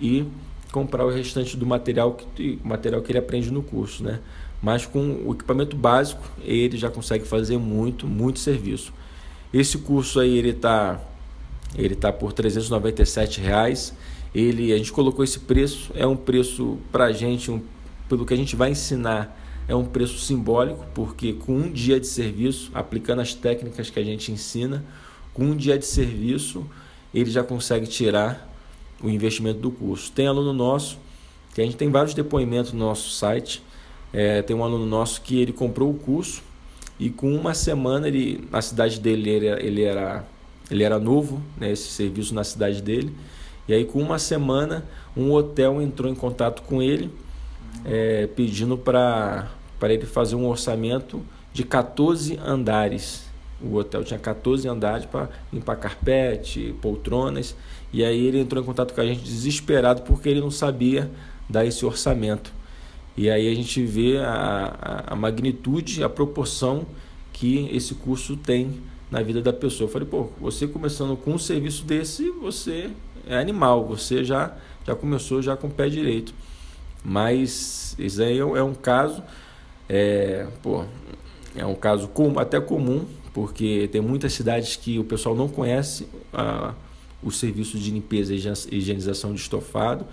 e 0.00 0.24
comprar 0.70 1.04
o 1.04 1.10
restante 1.10 1.56
do 1.56 1.66
material 1.66 2.14
que, 2.14 2.58
material 2.62 3.02
que 3.02 3.10
ele 3.10 3.18
aprende 3.18 3.50
no 3.50 3.62
curso, 3.62 4.02
né? 4.02 4.20
Mas 4.62 4.86
com 4.86 5.22
o 5.26 5.32
equipamento 5.32 5.76
básico, 5.76 6.22
ele 6.44 6.76
já 6.76 6.88
consegue 6.88 7.24
fazer 7.24 7.58
muito, 7.58 8.06
muito 8.06 8.38
serviço. 8.38 8.92
Esse 9.52 9.78
curso 9.78 10.20
aí, 10.20 10.38
ele 10.38 10.50
está 10.50 11.00
ele 11.76 11.94
tá 11.94 12.12
por 12.12 12.32
397 12.32 13.40
reais. 13.40 13.94
Ele, 14.34 14.72
a 14.72 14.76
gente 14.76 14.92
colocou 14.92 15.24
esse 15.24 15.38
preço, 15.38 15.90
é 15.94 16.06
um 16.06 16.16
preço 16.16 16.78
para 16.90 17.04
a 17.06 17.12
gente, 17.12 17.50
um, 17.50 17.60
pelo 18.08 18.24
que 18.24 18.32
a 18.32 18.36
gente 18.36 18.56
vai 18.56 18.70
ensinar, 18.70 19.38
é 19.72 19.76
um 19.76 19.84
preço 19.84 20.18
simbólico, 20.18 20.84
porque 20.94 21.32
com 21.32 21.52
um 21.52 21.72
dia 21.72 21.98
de 21.98 22.06
serviço, 22.06 22.70
aplicando 22.74 23.20
as 23.20 23.32
técnicas 23.32 23.88
que 23.88 23.98
a 23.98 24.04
gente 24.04 24.30
ensina, 24.30 24.84
com 25.32 25.44
um 25.44 25.56
dia 25.56 25.78
de 25.78 25.86
serviço, 25.86 26.66
ele 27.14 27.30
já 27.30 27.42
consegue 27.42 27.86
tirar 27.86 28.50
o 29.02 29.08
investimento 29.08 29.60
do 29.60 29.70
curso. 29.70 30.12
Tem 30.12 30.26
aluno 30.26 30.52
nosso, 30.52 30.98
que 31.54 31.60
a 31.62 31.64
gente 31.64 31.76
tem 31.76 31.90
vários 31.90 32.12
depoimentos 32.12 32.72
no 32.72 32.80
nosso 32.80 33.10
site, 33.10 33.62
é, 34.12 34.42
tem 34.42 34.54
um 34.54 34.62
aluno 34.62 34.84
nosso 34.84 35.22
que 35.22 35.40
ele 35.40 35.52
comprou 35.52 35.90
o 35.90 35.94
curso 35.94 36.42
e 36.98 37.08
com 37.08 37.34
uma 37.34 37.54
semana 37.54 38.06
ele, 38.06 38.46
na 38.50 38.60
cidade 38.60 39.00
dele 39.00 39.30
ele 39.30 39.46
era, 39.46 39.64
ele 39.64 39.82
era, 39.82 40.24
ele 40.70 40.82
era 40.82 40.98
novo, 40.98 41.42
né, 41.56 41.72
esse 41.72 41.88
serviço 41.88 42.34
na 42.34 42.44
cidade 42.44 42.82
dele, 42.82 43.14
e 43.66 43.72
aí, 43.72 43.84
com 43.84 44.00
uma 44.00 44.18
semana, 44.18 44.84
um 45.16 45.30
hotel 45.32 45.80
entrou 45.80 46.10
em 46.10 46.14
contato 46.14 46.62
com 46.62 46.82
ele, 46.82 47.10
é, 47.84 48.26
pedindo 48.26 48.76
para 48.76 49.50
ele 49.90 50.06
fazer 50.06 50.34
um 50.34 50.46
orçamento 50.46 51.22
de 51.52 51.64
14 51.64 52.38
andares. 52.44 53.24
O 53.60 53.76
hotel 53.76 54.04
tinha 54.04 54.18
14 54.18 54.68
andares 54.68 55.06
para 55.06 55.28
limpar 55.52 55.76
carpete, 55.76 56.74
poltronas. 56.82 57.56
E 57.92 58.04
aí 58.04 58.26
ele 58.26 58.40
entrou 58.40 58.62
em 58.62 58.66
contato 58.66 58.92
com 58.92 59.00
a 59.00 59.06
gente 59.06 59.22
desesperado 59.22 60.02
porque 60.02 60.28
ele 60.28 60.40
não 60.40 60.50
sabia 60.50 61.10
dar 61.48 61.64
esse 61.64 61.84
orçamento. 61.84 62.52
E 63.16 63.28
aí 63.30 63.50
a 63.50 63.54
gente 63.54 63.84
vê 63.84 64.18
a, 64.18 65.04
a, 65.08 65.12
a 65.12 65.16
magnitude, 65.16 66.02
a 66.02 66.08
proporção 66.08 66.86
que 67.32 67.68
esse 67.72 67.94
curso 67.94 68.36
tem 68.36 68.80
na 69.10 69.22
vida 69.22 69.42
da 69.42 69.52
pessoa. 69.52 69.86
Eu 69.86 69.92
falei, 69.92 70.08
pô, 70.08 70.30
você 70.40 70.66
começando 70.66 71.16
com 71.16 71.34
um 71.34 71.38
serviço 71.38 71.84
desse, 71.84 72.30
você 72.30 72.90
é 73.26 73.36
animal, 73.36 73.84
você 73.84 74.24
já, 74.24 74.56
já 74.86 74.94
começou 74.94 75.42
já 75.42 75.56
com 75.56 75.66
o 75.66 75.70
pé 75.70 75.88
direito. 75.88 76.32
Mas 77.04 77.94
isso 77.98 78.22
aí 78.22 78.38
é, 78.38 78.40
é 78.40 78.62
um 78.62 78.74
caso, 78.74 79.22
é, 79.88 80.46
pô, 80.62 80.84
é 81.56 81.64
um 81.66 81.74
caso 81.74 82.08
com, 82.08 82.38
até 82.38 82.60
comum, 82.60 83.04
porque 83.32 83.88
tem 83.92 84.00
muitas 84.00 84.32
cidades 84.32 84.76
que 84.76 84.98
o 84.98 85.04
pessoal 85.04 85.34
não 85.34 85.48
conhece 85.48 86.06
a, 86.32 86.74
o 87.22 87.30
serviço 87.30 87.78
de 87.78 87.90
limpeza 87.90 88.34
e 88.34 88.76
higienização 88.76 89.32
de 89.32 89.40
estofado. 89.40 90.06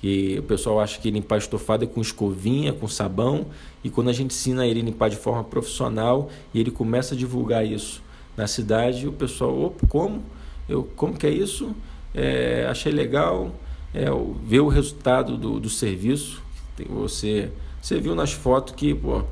Que 0.00 0.38
o 0.38 0.42
pessoal 0.42 0.78
acha 0.78 1.00
que 1.00 1.10
limpar 1.10 1.38
estofado 1.38 1.84
é 1.84 1.86
com 1.86 2.00
escovinha, 2.00 2.72
com 2.72 2.86
sabão, 2.86 3.46
e 3.82 3.88
quando 3.88 4.10
a 4.10 4.12
gente 4.12 4.32
ensina 4.32 4.66
ele 4.66 4.80
a 4.80 4.84
limpar 4.84 5.08
de 5.08 5.16
forma 5.16 5.42
profissional 5.42 6.28
e 6.52 6.60
ele 6.60 6.70
começa 6.70 7.14
a 7.14 7.16
divulgar 7.16 7.66
isso 7.66 8.02
na 8.36 8.46
cidade, 8.46 9.08
o 9.08 9.12
pessoal, 9.12 9.58
opa, 9.58 9.86
como? 9.88 10.22
Eu, 10.68 10.84
como 10.96 11.16
que 11.16 11.26
é 11.26 11.30
isso? 11.30 11.74
É, 12.14 12.66
achei 12.68 12.92
legal 12.92 13.54
é, 13.94 14.06
ver 14.44 14.60
o 14.60 14.68
resultado 14.68 15.36
do, 15.36 15.58
do 15.58 15.70
serviço. 15.70 16.42
Você, 16.90 17.50
você 17.86 18.00
viu 18.00 18.16
nas 18.16 18.32
fotos 18.32 18.74
que 18.74 18.92
pô, 18.92 19.22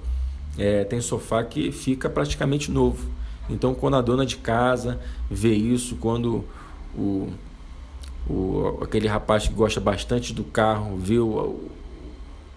é, 0.57 0.85
tem 0.85 1.01
sofá 1.01 1.43
que 1.43 1.73
fica 1.73 2.09
praticamente 2.09 2.71
novo. 2.71 3.05
Então, 3.51 3.75
quando 3.75 3.97
a 3.97 4.01
dona 4.01 4.25
de 4.25 4.37
casa 4.37 5.01
vê 5.29 5.53
isso, 5.53 5.97
quando 5.97 6.45
o, 6.97 7.31
o, 8.31 8.79
aquele 8.81 9.09
rapaz 9.09 9.49
que 9.49 9.53
gosta 9.53 9.81
bastante 9.81 10.33
do 10.33 10.45
carro 10.45 10.97
o, 10.97 11.69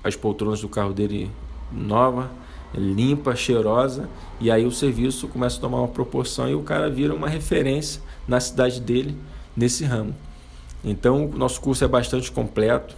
as 0.04 0.16
poltronas 0.16 0.62
do 0.62 0.70
carro 0.70 0.94
dele 0.94 1.32
nova, 1.72 2.30
limpa, 2.76 3.36
cheirosa, 3.36 4.08
e 4.40 4.52
aí 4.52 4.68
o 4.68 4.72
serviço 4.72 5.28
começa 5.28 5.58
a 5.58 5.62
tomar 5.62 5.80
uma 5.80 5.88
proporção 5.88 6.48
e 6.48 6.54
o 6.54 6.62
cara 6.62 6.92
vira 6.92 7.12
uma 7.12 7.28
referência 7.28 8.04
na 8.28 8.40
cidade 8.40 8.80
dele 8.80 9.18
nesse 9.56 9.84
ramo. 9.84 10.14
Então, 10.84 11.26
o 11.26 11.36
nosso 11.36 11.60
curso 11.60 11.84
é 11.84 11.88
bastante 11.88 12.32
completo, 12.32 12.96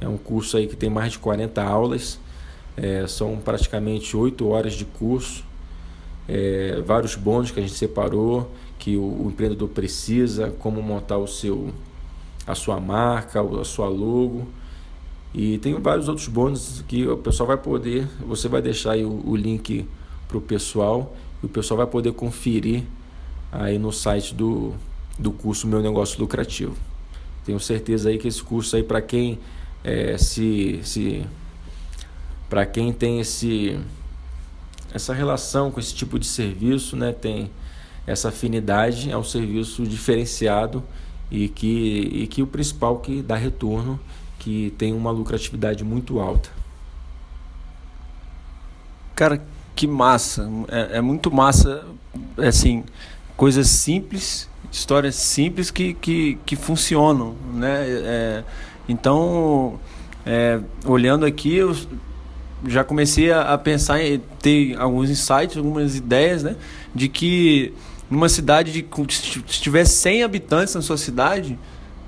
é 0.00 0.08
um 0.08 0.16
curso 0.16 0.56
aí 0.56 0.66
que 0.66 0.74
tem 0.74 0.90
mais 0.90 1.12
de 1.12 1.20
40 1.20 1.62
aulas, 1.62 2.18
é, 2.80 3.06
são 3.06 3.36
praticamente 3.36 4.16
8 4.16 4.48
horas 4.48 4.72
de 4.72 4.86
curso, 4.86 5.44
é, 6.26 6.80
vários 6.84 7.14
bônus 7.14 7.50
que 7.50 7.60
a 7.60 7.62
gente 7.62 7.74
separou, 7.74 8.50
que 8.78 8.96
o, 8.96 9.02
o, 9.02 9.28
empreendedor 9.28 9.68
precisa, 9.68 10.50
como 10.58 10.82
montar 10.82 11.18
o 11.18 11.26
seu, 11.26 11.68
a 12.46 12.54
sua 12.54 12.80
marca, 12.80 13.42
a 13.42 13.64
sua 13.64 13.88
logo. 13.88 14.48
E 15.34 15.58
tem 15.58 15.74
vários 15.74 16.08
outros 16.08 16.26
bônus 16.26 16.82
que 16.88 17.06
o 17.06 17.18
pessoal 17.18 17.48
vai 17.48 17.58
poder, 17.58 18.08
você 18.26 18.48
vai 18.48 18.62
deixar 18.62 18.92
aí 18.92 19.04
o, 19.04 19.22
o 19.26 19.36
link 19.36 19.86
para 20.26 20.38
o 20.38 20.40
pessoal 20.40 21.14
e 21.42 21.46
o 21.46 21.48
pessoal 21.48 21.78
vai 21.78 21.86
poder 21.86 22.12
conferir 22.12 22.84
aí 23.52 23.78
no 23.78 23.92
site 23.92 24.34
do, 24.34 24.72
do 25.18 25.30
curso 25.30 25.66
Meu 25.66 25.82
Negócio 25.82 26.18
Lucrativo. 26.18 26.74
Tenho 27.44 27.60
certeza 27.60 28.08
aí 28.08 28.16
que 28.16 28.28
esse 28.28 28.42
curso 28.42 28.74
aí 28.74 28.82
para 28.82 29.02
quem 29.02 29.38
é, 29.84 30.16
se, 30.16 30.80
se 30.82 31.26
para 32.50 32.66
quem 32.66 32.92
tem 32.92 33.20
esse 33.20 33.80
essa 34.92 35.14
relação 35.14 35.70
com 35.70 35.78
esse 35.78 35.94
tipo 35.94 36.18
de 36.18 36.26
serviço, 36.26 36.96
né, 36.96 37.12
tem 37.12 37.48
essa 38.04 38.28
afinidade, 38.28 39.08
é 39.08 39.16
um 39.16 39.22
serviço 39.22 39.84
diferenciado 39.86 40.82
e 41.30 41.48
que, 41.48 42.10
e 42.12 42.26
que 42.26 42.42
o 42.42 42.46
principal 42.46 42.98
que 42.98 43.22
dá 43.22 43.36
retorno, 43.36 44.00
que 44.40 44.74
tem 44.76 44.92
uma 44.92 45.12
lucratividade 45.12 45.84
muito 45.84 46.18
alta. 46.18 46.50
Cara, 49.14 49.40
que 49.76 49.86
massa! 49.86 50.50
É, 50.66 50.98
é 50.98 51.00
muito 51.00 51.30
massa, 51.30 51.86
assim, 52.36 52.82
coisas 53.36 53.68
simples 53.68 54.50
histórias 54.72 55.16
simples 55.16 55.70
que, 55.70 55.94
que, 55.94 56.38
que 56.46 56.54
funcionam, 56.54 57.34
né? 57.54 57.84
É, 57.88 58.44
então, 58.88 59.80
é, 60.24 60.60
olhando 60.84 61.26
aqui, 61.26 61.56
eu 61.56 61.74
já 62.66 62.84
comecei 62.84 63.32
a, 63.32 63.54
a, 63.54 63.58
pensar 63.58 64.02
em 64.02 64.20
ter 64.40 64.76
alguns 64.78 65.10
insights, 65.10 65.56
algumas 65.56 65.96
ideias, 65.96 66.42
né? 66.42 66.56
De 66.94 67.08
que 67.08 67.72
numa 68.10 68.28
cidade 68.28 68.72
de 68.72 68.86
se 69.08 69.60
tiver 69.60 69.84
100 69.84 70.24
habitantes 70.24 70.74
na 70.74 70.82
sua 70.82 70.96
cidade, 70.96 71.58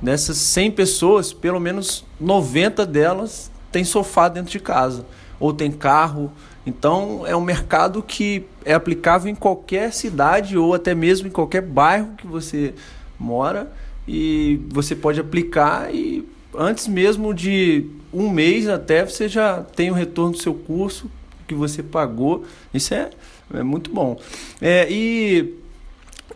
dessas 0.00 0.36
100 0.36 0.72
pessoas, 0.72 1.32
pelo 1.32 1.60
menos 1.60 2.04
90 2.20 2.84
delas 2.84 3.50
tem 3.70 3.84
sofá 3.84 4.28
dentro 4.28 4.50
de 4.50 4.60
casa 4.60 5.06
ou 5.40 5.52
tem 5.52 5.70
carro. 5.70 6.30
Então 6.66 7.24
é 7.26 7.34
um 7.34 7.40
mercado 7.40 8.02
que 8.02 8.44
é 8.64 8.74
aplicável 8.74 9.30
em 9.30 9.34
qualquer 9.34 9.92
cidade 9.92 10.58
ou 10.58 10.74
até 10.74 10.94
mesmo 10.94 11.28
em 11.28 11.30
qualquer 11.30 11.62
bairro 11.62 12.10
que 12.16 12.26
você 12.26 12.74
mora 13.18 13.72
e 14.06 14.60
você 14.68 14.94
pode 14.94 15.20
aplicar 15.20 15.92
e 15.94 16.28
antes 16.54 16.86
mesmo 16.86 17.32
de 17.32 17.86
um 18.12 18.28
mês 18.28 18.68
até 18.68 19.04
você 19.04 19.28
já 19.28 19.62
tem 19.62 19.90
o 19.90 19.94
retorno 19.94 20.32
do 20.32 20.38
seu 20.38 20.54
curso 20.54 21.10
que 21.46 21.54
você 21.54 21.82
pagou. 21.82 22.44
Isso 22.72 22.94
é, 22.94 23.10
é 23.54 23.62
muito 23.62 23.90
bom. 23.90 24.18
É, 24.60 24.86
e, 24.90 25.54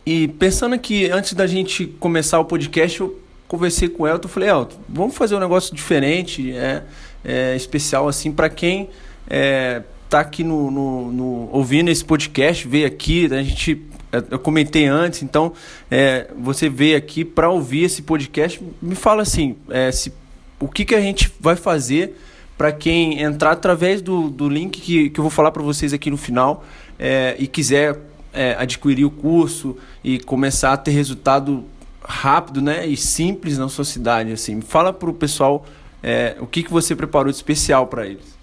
e 0.04 0.28
pensando 0.28 0.74
aqui, 0.74 1.10
antes 1.10 1.32
da 1.34 1.46
gente 1.46 1.86
começar 1.86 2.38
o 2.38 2.44
podcast, 2.44 3.00
eu 3.00 3.18
conversei 3.46 3.88
com 3.88 4.02
o 4.02 4.08
Elton, 4.08 4.28
falei, 4.28 4.48
Elton, 4.48 4.76
vamos 4.88 5.16
fazer 5.16 5.36
um 5.36 5.40
negócio 5.40 5.74
diferente, 5.74 6.52
é, 6.52 6.82
é 7.24 7.56
especial 7.56 8.08
assim 8.08 8.32
para 8.32 8.48
quem 8.48 8.88
é, 9.28 9.82
tá 10.08 10.20
aqui 10.20 10.42
no, 10.42 10.70
no, 10.70 11.12
no, 11.12 11.48
ouvindo 11.52 11.90
esse 11.90 12.04
podcast, 12.04 12.66
veio 12.66 12.86
aqui, 12.86 13.26
a 13.32 13.42
gente 13.42 13.82
eu 14.30 14.38
comentei 14.38 14.86
antes, 14.86 15.22
então 15.22 15.52
é, 15.90 16.30
você 16.38 16.68
veio 16.68 16.96
aqui 16.96 17.24
para 17.24 17.50
ouvir 17.50 17.84
esse 17.84 18.02
podcast, 18.02 18.62
me 18.80 18.94
fala 18.94 19.22
assim, 19.22 19.56
é, 19.68 19.90
se, 19.90 20.12
o 20.58 20.68
que, 20.68 20.84
que 20.84 20.94
a 20.94 21.00
gente 21.00 21.32
vai 21.40 21.56
fazer 21.56 22.16
para 22.56 22.72
quem 22.72 23.20
entrar 23.20 23.52
através 23.52 24.00
do, 24.00 24.30
do 24.30 24.48
link 24.48 24.80
que, 24.80 25.10
que 25.10 25.20
eu 25.20 25.22
vou 25.22 25.30
falar 25.30 25.50
para 25.50 25.62
vocês 25.62 25.92
aqui 25.92 26.10
no 26.10 26.16
final 26.16 26.64
é, 26.98 27.36
e 27.38 27.46
quiser 27.46 27.98
é, 28.32 28.56
adquirir 28.58 29.04
o 29.04 29.10
curso 29.10 29.76
e 30.02 30.18
começar 30.18 30.72
a 30.72 30.76
ter 30.76 30.92
resultado 30.92 31.64
rápido 32.02 32.62
né, 32.62 32.86
e 32.86 32.96
simples 32.96 33.58
na 33.58 33.68
sua 33.68 33.84
cidade. 33.84 34.32
Assim. 34.32 34.60
Fala 34.60 34.92
para 34.92 35.10
o 35.10 35.14
pessoal 35.14 35.66
é, 36.02 36.36
o 36.40 36.46
que, 36.46 36.62
que 36.62 36.70
você 36.70 36.94
preparou 36.94 37.30
de 37.30 37.36
especial 37.36 37.86
para 37.86 38.06
eles. 38.06 38.35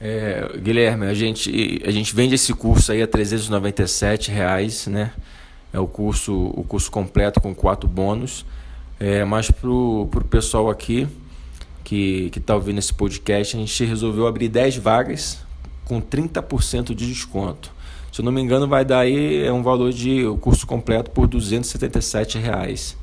É, 0.00 0.48
Guilherme, 0.58 1.06
a 1.06 1.14
gente, 1.14 1.82
a 1.84 1.90
gente 1.90 2.14
vende 2.14 2.34
esse 2.34 2.54
curso 2.54 2.92
aí 2.92 3.02
a 3.02 3.06
397 3.06 4.30
reais, 4.30 4.86
né? 4.86 5.12
É 5.72 5.78
o 5.78 5.86
curso, 5.86 6.34
o 6.34 6.64
curso 6.64 6.90
completo 6.90 7.40
com 7.40 7.54
quatro 7.54 7.88
bônus. 7.88 8.44
É, 9.00 9.24
mas 9.24 9.50
pro, 9.50 10.08
pro 10.10 10.24
pessoal 10.24 10.70
aqui 10.70 11.06
que, 11.84 12.30
que 12.30 12.40
tá 12.40 12.54
ouvindo 12.54 12.78
esse 12.78 12.92
podcast, 12.92 13.56
a 13.56 13.60
gente 13.60 13.84
resolveu 13.84 14.26
abrir 14.26 14.48
10 14.48 14.76
vagas 14.76 15.38
com 15.84 16.00
30% 16.00 16.94
de 16.94 17.06
desconto. 17.06 17.72
Se 18.12 18.20
eu 18.20 18.24
não 18.24 18.32
me 18.32 18.40
engano, 18.40 18.66
vai 18.66 18.84
dar 18.84 19.00
aí 19.00 19.44
é 19.44 19.52
um 19.52 19.62
valor 19.62 19.92
de 19.92 20.26
o 20.26 20.36
curso 20.36 20.66
completo 20.66 21.10
por 21.10 21.26
277 21.26 22.38
reais. 22.38 22.96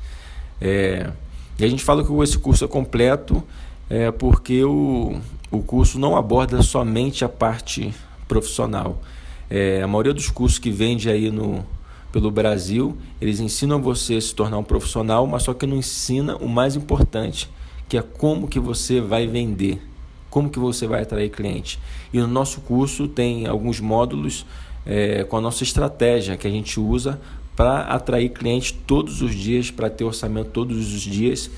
É, 0.62 1.10
e 1.58 1.66
a 1.66 1.68
gente 1.68 1.84
fala 1.84 2.04
que 2.04 2.14
esse 2.24 2.38
curso 2.38 2.66
é 2.66 2.68
completo 2.68 3.44
é 3.89 4.12
porque 4.12 4.63
o, 4.63 5.20
o 5.51 5.60
curso 5.60 6.00
não 6.00 6.15
aborda 6.15 6.62
somente 6.62 7.24
a 7.24 7.30
parte 7.30 7.94
profissional. 8.27 9.01
É, 9.50 9.82
a 9.82 9.88
maioria 9.88 10.13
dos 10.13 10.30
cursos 10.30 10.58
que 10.58 10.72
vende 10.72 11.10
aí 11.10 11.30
no, 11.30 11.63
pelo 12.12 12.32
Brasil, 12.32 12.98
eles 13.20 13.39
ensinam 13.39 13.82
você 13.82 14.15
a 14.15 14.22
se 14.22 14.34
tornar 14.34 14.58
um 14.58 14.63
profissional, 14.63 15.27
mas 15.27 15.44
só 15.44 15.54
que 15.54 15.68
não 15.68 15.77
ensina 15.77 16.36
o 16.38 16.48
mais 16.48 16.75
importante, 16.75 17.50
que 17.88 17.98
é 17.98 18.01
como 18.01 18.48
que 18.48 18.60
você 18.60 19.01
vai 19.01 19.27
vender, 19.27 19.82
como 20.30 20.50
que 20.50 20.58
você 20.58 20.88
vai 20.88 21.01
atrair 21.04 21.30
cliente. 21.30 21.80
E 22.13 22.20
no 22.20 22.27
nosso 22.27 22.62
curso 22.62 23.08
tem 23.08 23.46
alguns 23.46 23.80
módulos 23.80 24.46
é, 24.86 25.24
com 25.24 25.38
a 25.38 25.42
nossa 25.42 25.63
estratégia 25.63 26.38
que 26.38 26.48
a 26.48 26.50
gente 26.51 26.80
usa 26.80 27.20
para 27.56 27.82
atrair 27.82 28.30
clientes 28.30 28.72
todos 28.72 29.22
os 29.22 29.34
dias, 29.34 29.72
para 29.72 29.89
ter 29.89 30.04
orçamento 30.04 30.50
todos 30.51 30.94
os 30.94 31.01
dias. 31.01 31.50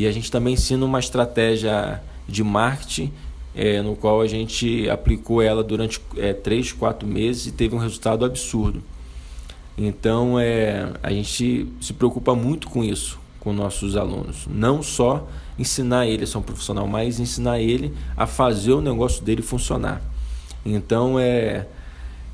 E 0.00 0.06
a 0.06 0.12
gente 0.12 0.30
também 0.30 0.54
ensina 0.54 0.82
uma 0.82 0.98
estratégia 0.98 2.02
de 2.26 2.42
marketing, 2.42 3.12
é, 3.54 3.82
no 3.82 3.94
qual 3.94 4.22
a 4.22 4.26
gente 4.26 4.88
aplicou 4.88 5.42
ela 5.42 5.62
durante 5.62 6.00
é, 6.16 6.32
3, 6.32 6.72
4 6.72 7.06
meses 7.06 7.48
e 7.48 7.52
teve 7.52 7.74
um 7.74 7.78
resultado 7.78 8.24
absurdo. 8.24 8.82
Então 9.76 10.40
é, 10.40 10.90
a 11.02 11.10
gente 11.10 11.70
se 11.82 11.92
preocupa 11.92 12.34
muito 12.34 12.66
com 12.66 12.82
isso, 12.82 13.20
com 13.40 13.52
nossos 13.52 13.94
alunos. 13.94 14.46
Não 14.48 14.82
só 14.82 15.28
ensinar 15.58 16.06
ele 16.06 16.24
a 16.24 16.26
ser 16.26 16.38
um 16.38 16.42
profissional, 16.42 16.86
mas 16.88 17.20
ensinar 17.20 17.60
ele 17.60 17.94
a 18.16 18.26
fazer 18.26 18.72
o 18.72 18.80
negócio 18.80 19.22
dele 19.22 19.42
funcionar. 19.42 20.00
Então 20.64 21.20
é 21.20 21.66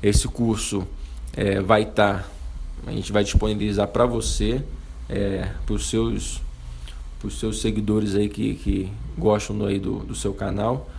esse 0.01 0.25
curso 0.29 0.87
é, 1.33 1.59
vai 1.59 1.81
estar, 1.81 2.19
tá, 2.19 2.25
a 2.85 2.93
gente 2.93 3.11
vai 3.11 3.25
disponibilizar 3.25 3.89
para 3.89 4.05
você, 4.05 4.63
é, 5.09 5.49
para 5.65 5.75
os 5.75 5.89
seus, 5.89 6.41
seus 7.29 7.61
seguidores 7.61 8.15
aí 8.15 8.29
que, 8.29 8.55
que 8.55 8.91
gostam 9.17 9.65
aí 9.65 9.79
do, 9.79 9.99
do 9.99 10.15
seu 10.15 10.33
canal, 10.33 10.89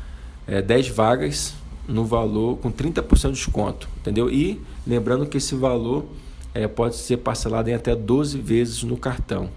é, 0.47 0.61
10 0.61 0.89
vagas 0.89 1.55
no 1.87 2.05
valor 2.05 2.59
com 2.59 2.71
30% 2.71 3.29
de 3.29 3.33
desconto, 3.33 3.89
entendeu? 3.99 4.31
E 4.31 4.61
lembrando 4.87 5.27
que 5.27 5.39
esse 5.39 5.55
valor 5.55 6.07
é, 6.55 6.67
pode 6.67 6.97
ser 6.97 7.19
parcelado 7.19 7.71
em 7.71 7.75
até 7.75 7.95
12 7.95 8.39
vezes 8.39 8.83
no 8.83 8.97
cartão. 8.97 9.49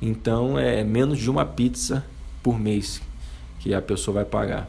Então 0.00 0.58
é 0.58 0.84
menos 0.84 1.18
de 1.18 1.30
uma 1.30 1.44
pizza 1.44 2.04
por 2.42 2.58
mês 2.58 3.00
que 3.60 3.72
a 3.72 3.80
pessoa 3.80 4.16
vai 4.16 4.24
pagar. 4.24 4.68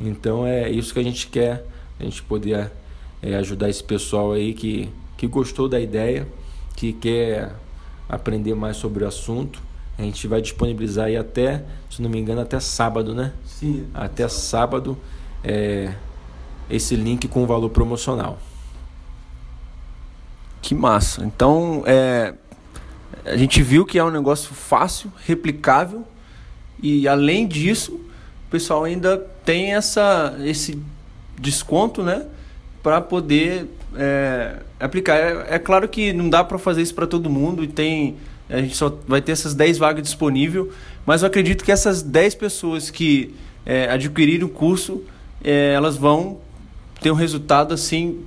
Então 0.00 0.46
é 0.46 0.68
isso 0.70 0.92
que 0.92 1.00
a 1.00 1.02
gente 1.02 1.28
quer, 1.28 1.64
a 1.98 2.04
gente 2.04 2.22
poder 2.22 2.70
é, 3.22 3.36
ajudar 3.36 3.70
esse 3.70 3.82
pessoal 3.82 4.32
aí 4.32 4.52
que, 4.52 4.88
que 5.16 5.26
gostou 5.26 5.68
da 5.68 5.80
ideia, 5.80 6.26
que 6.76 6.92
quer 6.92 7.54
aprender 8.08 8.54
mais 8.54 8.76
sobre 8.76 9.04
o 9.04 9.06
assunto. 9.06 9.62
A 9.98 10.02
gente 10.02 10.26
vai 10.26 10.40
disponibilizar 10.40 11.06
aí 11.06 11.16
até, 11.16 11.64
se 11.90 12.00
não 12.00 12.08
me 12.08 12.18
engano, 12.18 12.40
até 12.40 12.58
sábado, 12.58 13.14
né? 13.14 13.32
Sim. 13.44 13.86
Até 13.94 14.26
sábado 14.28 14.98
é, 15.44 15.94
esse 16.68 16.96
link 16.96 17.28
com 17.28 17.46
valor 17.46 17.70
promocional. 17.70 18.38
Que 20.60 20.74
massa. 20.74 21.24
Então, 21.24 21.82
é, 21.86 22.34
a 23.24 23.36
gente 23.36 23.62
viu 23.62 23.84
que 23.84 23.98
é 23.98 24.04
um 24.04 24.10
negócio 24.10 24.54
fácil, 24.54 25.12
replicável 25.24 26.06
e 26.82 27.06
além 27.06 27.46
disso, 27.46 27.94
o 27.94 28.50
pessoal 28.50 28.84
ainda 28.84 29.18
tem 29.44 29.74
essa, 29.74 30.36
esse 30.40 30.82
desconto, 31.38 32.02
né? 32.02 32.26
para 32.82 33.00
poder 33.00 33.68
é, 33.94 34.56
aplicar. 34.80 35.16
É, 35.16 35.54
é, 35.54 35.58
claro 35.58 35.88
que 35.88 36.12
não 36.12 36.28
dá 36.28 36.42
para 36.42 36.58
fazer 36.58 36.82
isso 36.82 36.94
para 36.94 37.06
todo 37.06 37.30
mundo 37.30 37.62
e 37.62 37.68
tem 37.68 38.16
a 38.52 38.60
gente 38.60 38.76
só 38.76 38.96
vai 39.06 39.20
ter 39.20 39.32
essas 39.32 39.54
10 39.54 39.78
vagas 39.78 40.02
disponíveis, 40.02 40.66
mas 41.06 41.22
eu 41.22 41.28
acredito 41.28 41.64
que 41.64 41.72
essas 41.72 42.02
10 42.02 42.34
pessoas 42.34 42.90
que 42.90 43.34
é, 43.64 43.88
adquirirem 43.90 44.44
o 44.44 44.48
curso, 44.48 45.02
é, 45.42 45.72
elas 45.72 45.96
vão 45.96 46.38
ter 47.00 47.10
um 47.10 47.14
resultado 47.14 47.72
assim 47.74 48.20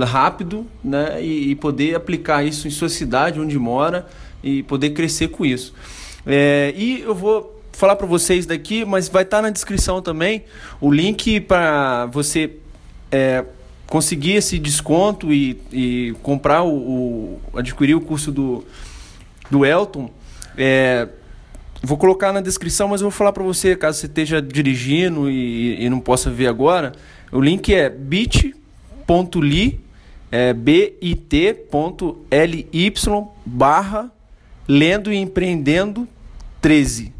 rápido, 0.00 0.66
né, 0.82 1.22
e, 1.22 1.50
e, 1.50 1.54
poder 1.54 1.94
aplicar 1.94 2.44
isso 2.44 2.68
em 2.68 2.70
sua 2.70 2.88
cidade, 2.88 3.40
onde 3.40 3.58
mora, 3.58 4.06
e 4.42 4.62
poder 4.64 4.90
crescer 4.90 5.28
com 5.28 5.46
isso. 5.46 5.72
É, 6.26 6.74
e 6.76 7.00
eu 7.00 7.14
vou 7.14 7.62
falar 7.72 7.96
para 7.96 8.06
vocês 8.06 8.44
daqui, 8.44 8.84
mas 8.84 9.08
vai 9.08 9.22
estar 9.22 9.38
tá 9.38 9.42
na 9.42 9.50
descrição 9.50 10.02
também 10.02 10.44
o 10.80 10.92
link 10.92 11.40
para 11.40 12.06
você 12.06 12.56
é, 13.10 13.44
conseguir 13.86 14.32
esse 14.32 14.58
desconto 14.58 15.32
e, 15.32 15.60
e 15.72 16.14
comprar 16.22 16.62
o, 16.62 16.74
o, 16.74 17.40
adquirir 17.54 17.94
o 17.94 18.00
curso 18.00 18.30
do, 18.30 18.64
do 19.50 19.64
Elton, 19.64 20.10
é, 20.56 21.08
vou 21.82 21.96
colocar 21.96 22.32
na 22.32 22.40
descrição, 22.40 22.88
mas 22.88 23.00
eu 23.00 23.06
vou 23.06 23.16
falar 23.16 23.32
para 23.32 23.44
você, 23.44 23.76
caso 23.76 23.98
você 23.98 24.06
esteja 24.06 24.42
dirigindo 24.42 25.30
e, 25.30 25.84
e 25.84 25.90
não 25.90 26.00
possa 26.00 26.30
ver 26.30 26.46
agora, 26.46 26.92
o 27.30 27.40
link 27.40 27.72
é 27.74 27.88
bit.ly 27.88 29.80
é 30.30 30.52
bit.ly 30.52 31.30
barra 33.46 34.12
lendo 34.66 35.12
e 35.12 35.16
empreendendo 35.16 36.06
13 36.60 37.17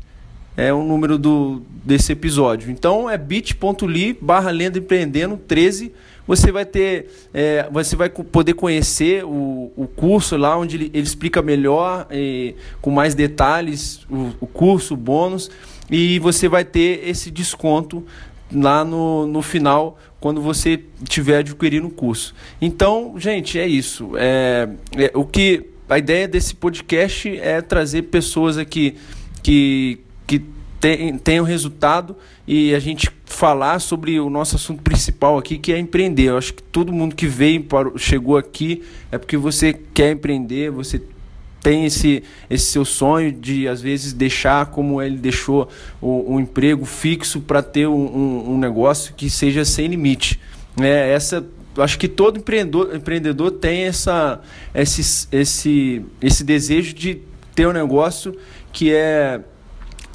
é 0.59 0.75
o 0.75 0.83
número 0.83 1.17
do, 1.17 1.63
desse 1.85 2.11
episódio. 2.11 2.69
Então 2.69 3.09
é 3.09 3.17
bit.ly 3.17 4.19
barra 4.21 4.51
lendo 4.51 4.77
e 4.77 4.81
empreendendo 4.81 5.37
13 5.37 5.93
você 6.27 6.53
vai 6.53 6.67
ter, 6.67 7.07
é, 7.33 7.67
você 7.73 7.97
vai 7.97 8.11
poder 8.11 8.53
conhecer 8.53 9.25
o, 9.25 9.73
o 9.75 9.87
curso 9.87 10.37
lá 10.37 10.59
onde 10.59 10.77
ele, 10.77 10.91
ele 10.93 11.07
explica 11.07 11.41
melhor, 11.41 12.07
e, 12.11 12.55
com 12.83 12.91
mais 12.91 13.15
detalhes, 13.15 14.05
o, 14.11 14.33
o 14.39 14.47
curso, 14.47 14.93
o 14.93 14.97
bônus, 14.97 15.51
e 15.91 16.19
você 16.19 16.47
vai 16.47 16.67
ter 16.67 17.09
esse 17.09 17.31
desconto 17.31 18.05
lá 18.53 18.85
no, 18.85 19.27
no 19.27 19.41
final 19.41 19.99
quando 20.21 20.43
você 20.43 20.85
tiver 21.05 21.39
adquirindo 21.39 21.87
o 21.87 21.91
curso. 21.91 22.35
Então, 22.61 23.15
gente, 23.17 23.59
é 23.59 23.67
isso. 23.67 24.11
É, 24.17 24.69
é, 24.99 25.11
o 25.15 25.25
que 25.25 25.65
a 25.89 25.97
ideia 25.97 26.29
desse 26.29 26.55
podcast 26.55 27.39
é 27.39 27.63
trazer 27.63 28.03
pessoas 28.03 28.59
aqui 28.59 28.97
que, 29.43 29.99
que 30.29 30.45
tenham 31.25 31.45
resultado 31.45 32.15
e 32.47 32.73
a 32.73 32.79
gente 32.79 33.11
falar 33.25 33.81
sobre 33.81 34.21
o 34.21 34.31
nosso 34.31 34.55
assunto 34.55 34.83
principal 34.83 35.37
aqui, 35.37 35.59
que 35.59 35.73
é 35.73 35.79
empreender. 35.79 36.29
Eu 36.29 36.39
acho 36.39 36.55
que 36.55 36.63
todo 36.63 36.93
mundo 36.93 37.17
que 37.17 37.27
veio, 37.27 37.65
para, 37.65 37.91
chegou 37.97 38.37
aqui, 38.37 38.85
é 39.11 39.19
porque 39.19 39.37
você 39.37 39.73
quer 39.73 40.13
empreender, 40.13 40.71
você 40.71 41.03
tem 41.61 41.85
esse, 41.85 42.23
esse 42.49 42.67
seu 42.67 42.85
sonho 42.85 43.33
de, 43.33 43.67
às 43.67 43.81
vezes, 43.81 44.13
deixar 44.13 44.67
como 44.67 45.03
ele 45.03 45.17
deixou 45.17 45.69
o, 46.01 46.35
um 46.35 46.39
emprego 46.39 46.85
fixo 46.85 47.41
para 47.41 47.61
ter 47.61 47.89
um, 47.89 47.95
um, 47.95 48.53
um, 48.53 48.59
negócio 48.59 49.15
que 49.15 49.29
seja 49.29 49.65
sem 49.65 49.89
limite. 49.89 50.39
É, 50.81 51.13
essa 51.13 51.45
acho 51.77 51.99
que 51.99 52.09
todo 52.09 52.39
empreendedor, 52.39 52.95
empreendedor 52.95 53.53
tem 53.53 53.83
essa, 53.83 54.41
esse, 54.75 55.29
esse, 55.33 56.05
esse 56.21 56.45
desejo 56.45 56.95
de 56.95 57.21
ter 57.55 57.67
um 57.67 57.73
negócio 57.73 58.37
que 58.73 58.93
é 58.93 59.41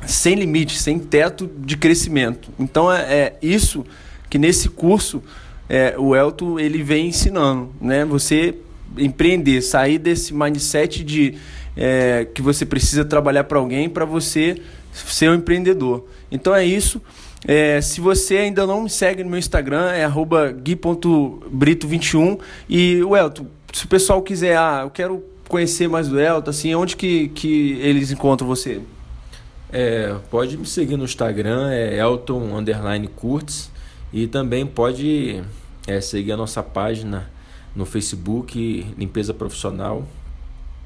sem 0.06 0.36
limite, 0.36 0.78
sem 0.78 1.00
teto 1.00 1.50
de 1.58 1.78
crescimento. 1.78 2.50
Então 2.60 2.92
é, 2.92 3.02
é 3.02 3.38
isso 3.42 3.86
que 4.30 4.38
nesse 4.38 4.70
curso 4.70 5.22
é, 5.70 5.96
o 5.98 6.16
Elton 6.16 6.60
ele 6.60 6.84
vem 6.84 7.08
ensinando, 7.08 7.72
né? 7.80 8.06
Você 8.06 8.56
empreender, 8.98 9.62
sair 9.62 9.98
desse 9.98 10.34
mindset 10.34 11.04
de 11.04 11.36
é, 11.76 12.28
que 12.34 12.42
você 12.42 12.66
precisa 12.66 13.04
trabalhar 13.04 13.46
para 13.46 13.58
alguém 13.58 13.90
para 13.90 14.06
você 14.06 14.62
ser 14.94 15.30
um 15.30 15.36
empreendedor. 15.36 16.06
Então 16.32 16.54
é 16.54 16.66
isso. 16.66 17.02
É, 17.46 17.82
se 17.82 18.00
você 18.00 18.38
ainda 18.38 18.66
não 18.66 18.84
me 18.84 18.90
segue 18.90 19.24
no 19.24 19.30
meu 19.30 19.40
Instagram, 19.40 19.90
é 19.92 20.08
gui.brito21. 20.62 22.40
E 22.70 23.04
o 23.04 23.18
Elton, 23.18 23.48
se 23.74 23.86
o 23.86 23.88
pessoal 23.88 24.22
quiser, 24.22 24.58
ah, 24.58 24.82
eu 24.84 24.90
quero 24.90 25.24
conhecer 25.48 25.90
mais 25.90 26.08
do 26.08 26.20
Elton, 26.20 26.50
assim, 26.50 26.74
onde 26.74 26.96
que, 26.96 27.28
que 27.30 27.78
eles 27.82 28.12
encontram 28.12 28.48
você? 28.48 28.80
É, 29.76 30.16
pode 30.30 30.56
me 30.56 30.68
seguir 30.68 30.96
no 30.98 31.04
Instagram, 31.04 31.72
é 31.72 31.98
Elton 31.98 32.56
Underline 32.56 33.08
Curtis. 33.08 33.72
E 34.14 34.28
também 34.28 34.68
pode 34.68 35.42
é, 35.88 36.00
seguir 36.00 36.34
a 36.34 36.38
nossa 36.38 36.62
página 36.62 37.32
no 37.76 37.84
Facebook, 37.84 38.86
Limpeza 38.96 39.34
Profissional, 39.34 40.08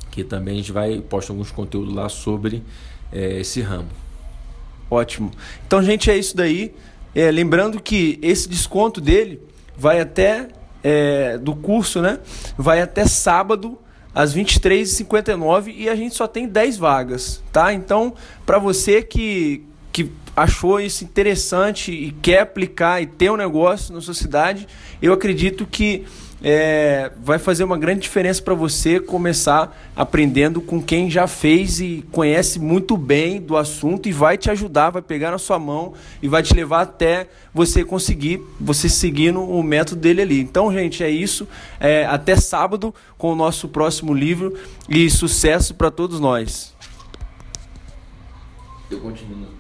que 0.10 0.24
também 0.24 0.54
a 0.54 0.58
gente 0.58 0.72
vai 0.72 1.02
postar 1.02 1.34
alguns 1.34 1.52
conteúdos 1.52 1.94
lá 1.94 2.08
sobre 2.08 2.64
é, 3.12 3.42
esse 3.42 3.60
ramo. 3.60 3.90
Ótimo. 4.90 5.32
Então, 5.68 5.84
gente, 5.84 6.10
é 6.10 6.18
isso 6.18 6.38
daí. 6.38 6.74
É, 7.14 7.30
lembrando 7.30 7.82
que 7.82 8.18
esse 8.22 8.48
desconto 8.48 9.02
dele 9.02 9.42
vai 9.78 10.00
até 10.00 10.48
é, 10.82 11.38
do 11.38 11.54
curso, 11.54 12.02
né? 12.02 12.20
Vai 12.58 12.80
até 12.80 13.06
sábado 13.06 13.78
às 14.14 14.36
23h59 14.36 15.74
e 15.76 15.90
a 15.90 15.96
gente 15.96 16.16
só 16.16 16.28
tem 16.28 16.48
10 16.48 16.78
vagas, 16.78 17.44
tá? 17.52 17.74
Então, 17.74 18.14
para 18.46 18.58
você 18.60 19.02
que, 19.02 19.64
que 19.92 20.12
achou 20.36 20.80
isso 20.80 21.04
interessante 21.04 21.92
e 21.92 22.12
quer 22.12 22.42
aplicar 22.42 23.02
e 23.02 23.08
ter 23.08 23.32
um 23.32 23.38
negócio 23.38 23.94
na 23.94 24.02
sua 24.02 24.14
cidade, 24.14 24.68
eu 25.02 25.14
acredito 25.14 25.66
que 25.66 26.06
é, 26.44 27.12
vai 27.24 27.40
fazer 27.40 27.64
uma 27.64 27.78
grande 27.78 28.02
diferença 28.02 28.42
para 28.42 28.54
você 28.54 29.00
começar 29.00 29.76
aprendendo 29.96 30.62
com 30.62 30.82
quem 30.82 31.10
já 31.10 31.26
fez 31.26 31.80
e 31.80 32.06
conhece 32.12 32.60
muito 32.60 32.96
bem 32.96 33.42
do 33.42 33.58
assunto 33.58 34.08
e 34.08 34.12
vai 34.12 34.38
te 34.38 34.50
ajudar, 34.52 34.92
vai 34.92 35.02
pegar 35.02 35.32
na 35.32 35.40
sua 35.40 35.58
mão 35.58 35.94
e 36.22 36.28
vai 36.28 36.44
te 36.44 36.54
levar 36.54 36.82
até 36.82 37.28
você 37.54 37.84
conseguir, 37.84 38.40
você 38.60 38.88
seguindo 38.88 39.42
o 39.42 39.64
método 39.64 40.00
dele 40.00 40.22
ali. 40.22 40.40
Então, 40.40 40.72
gente, 40.72 41.04
é 41.04 41.10
isso. 41.10 41.48
É, 41.80 42.06
até 42.06 42.36
sábado 42.36 42.94
com 43.18 43.32
o 43.32 43.36
nosso 43.36 43.68
próximo 43.68 44.14
livro 44.14 44.56
e 44.88 45.10
sucesso 45.10 45.74
para 45.74 45.90
todos 45.90 46.20
nós. 46.20 46.76
Eu 48.90 49.00
continuo. 49.00 49.57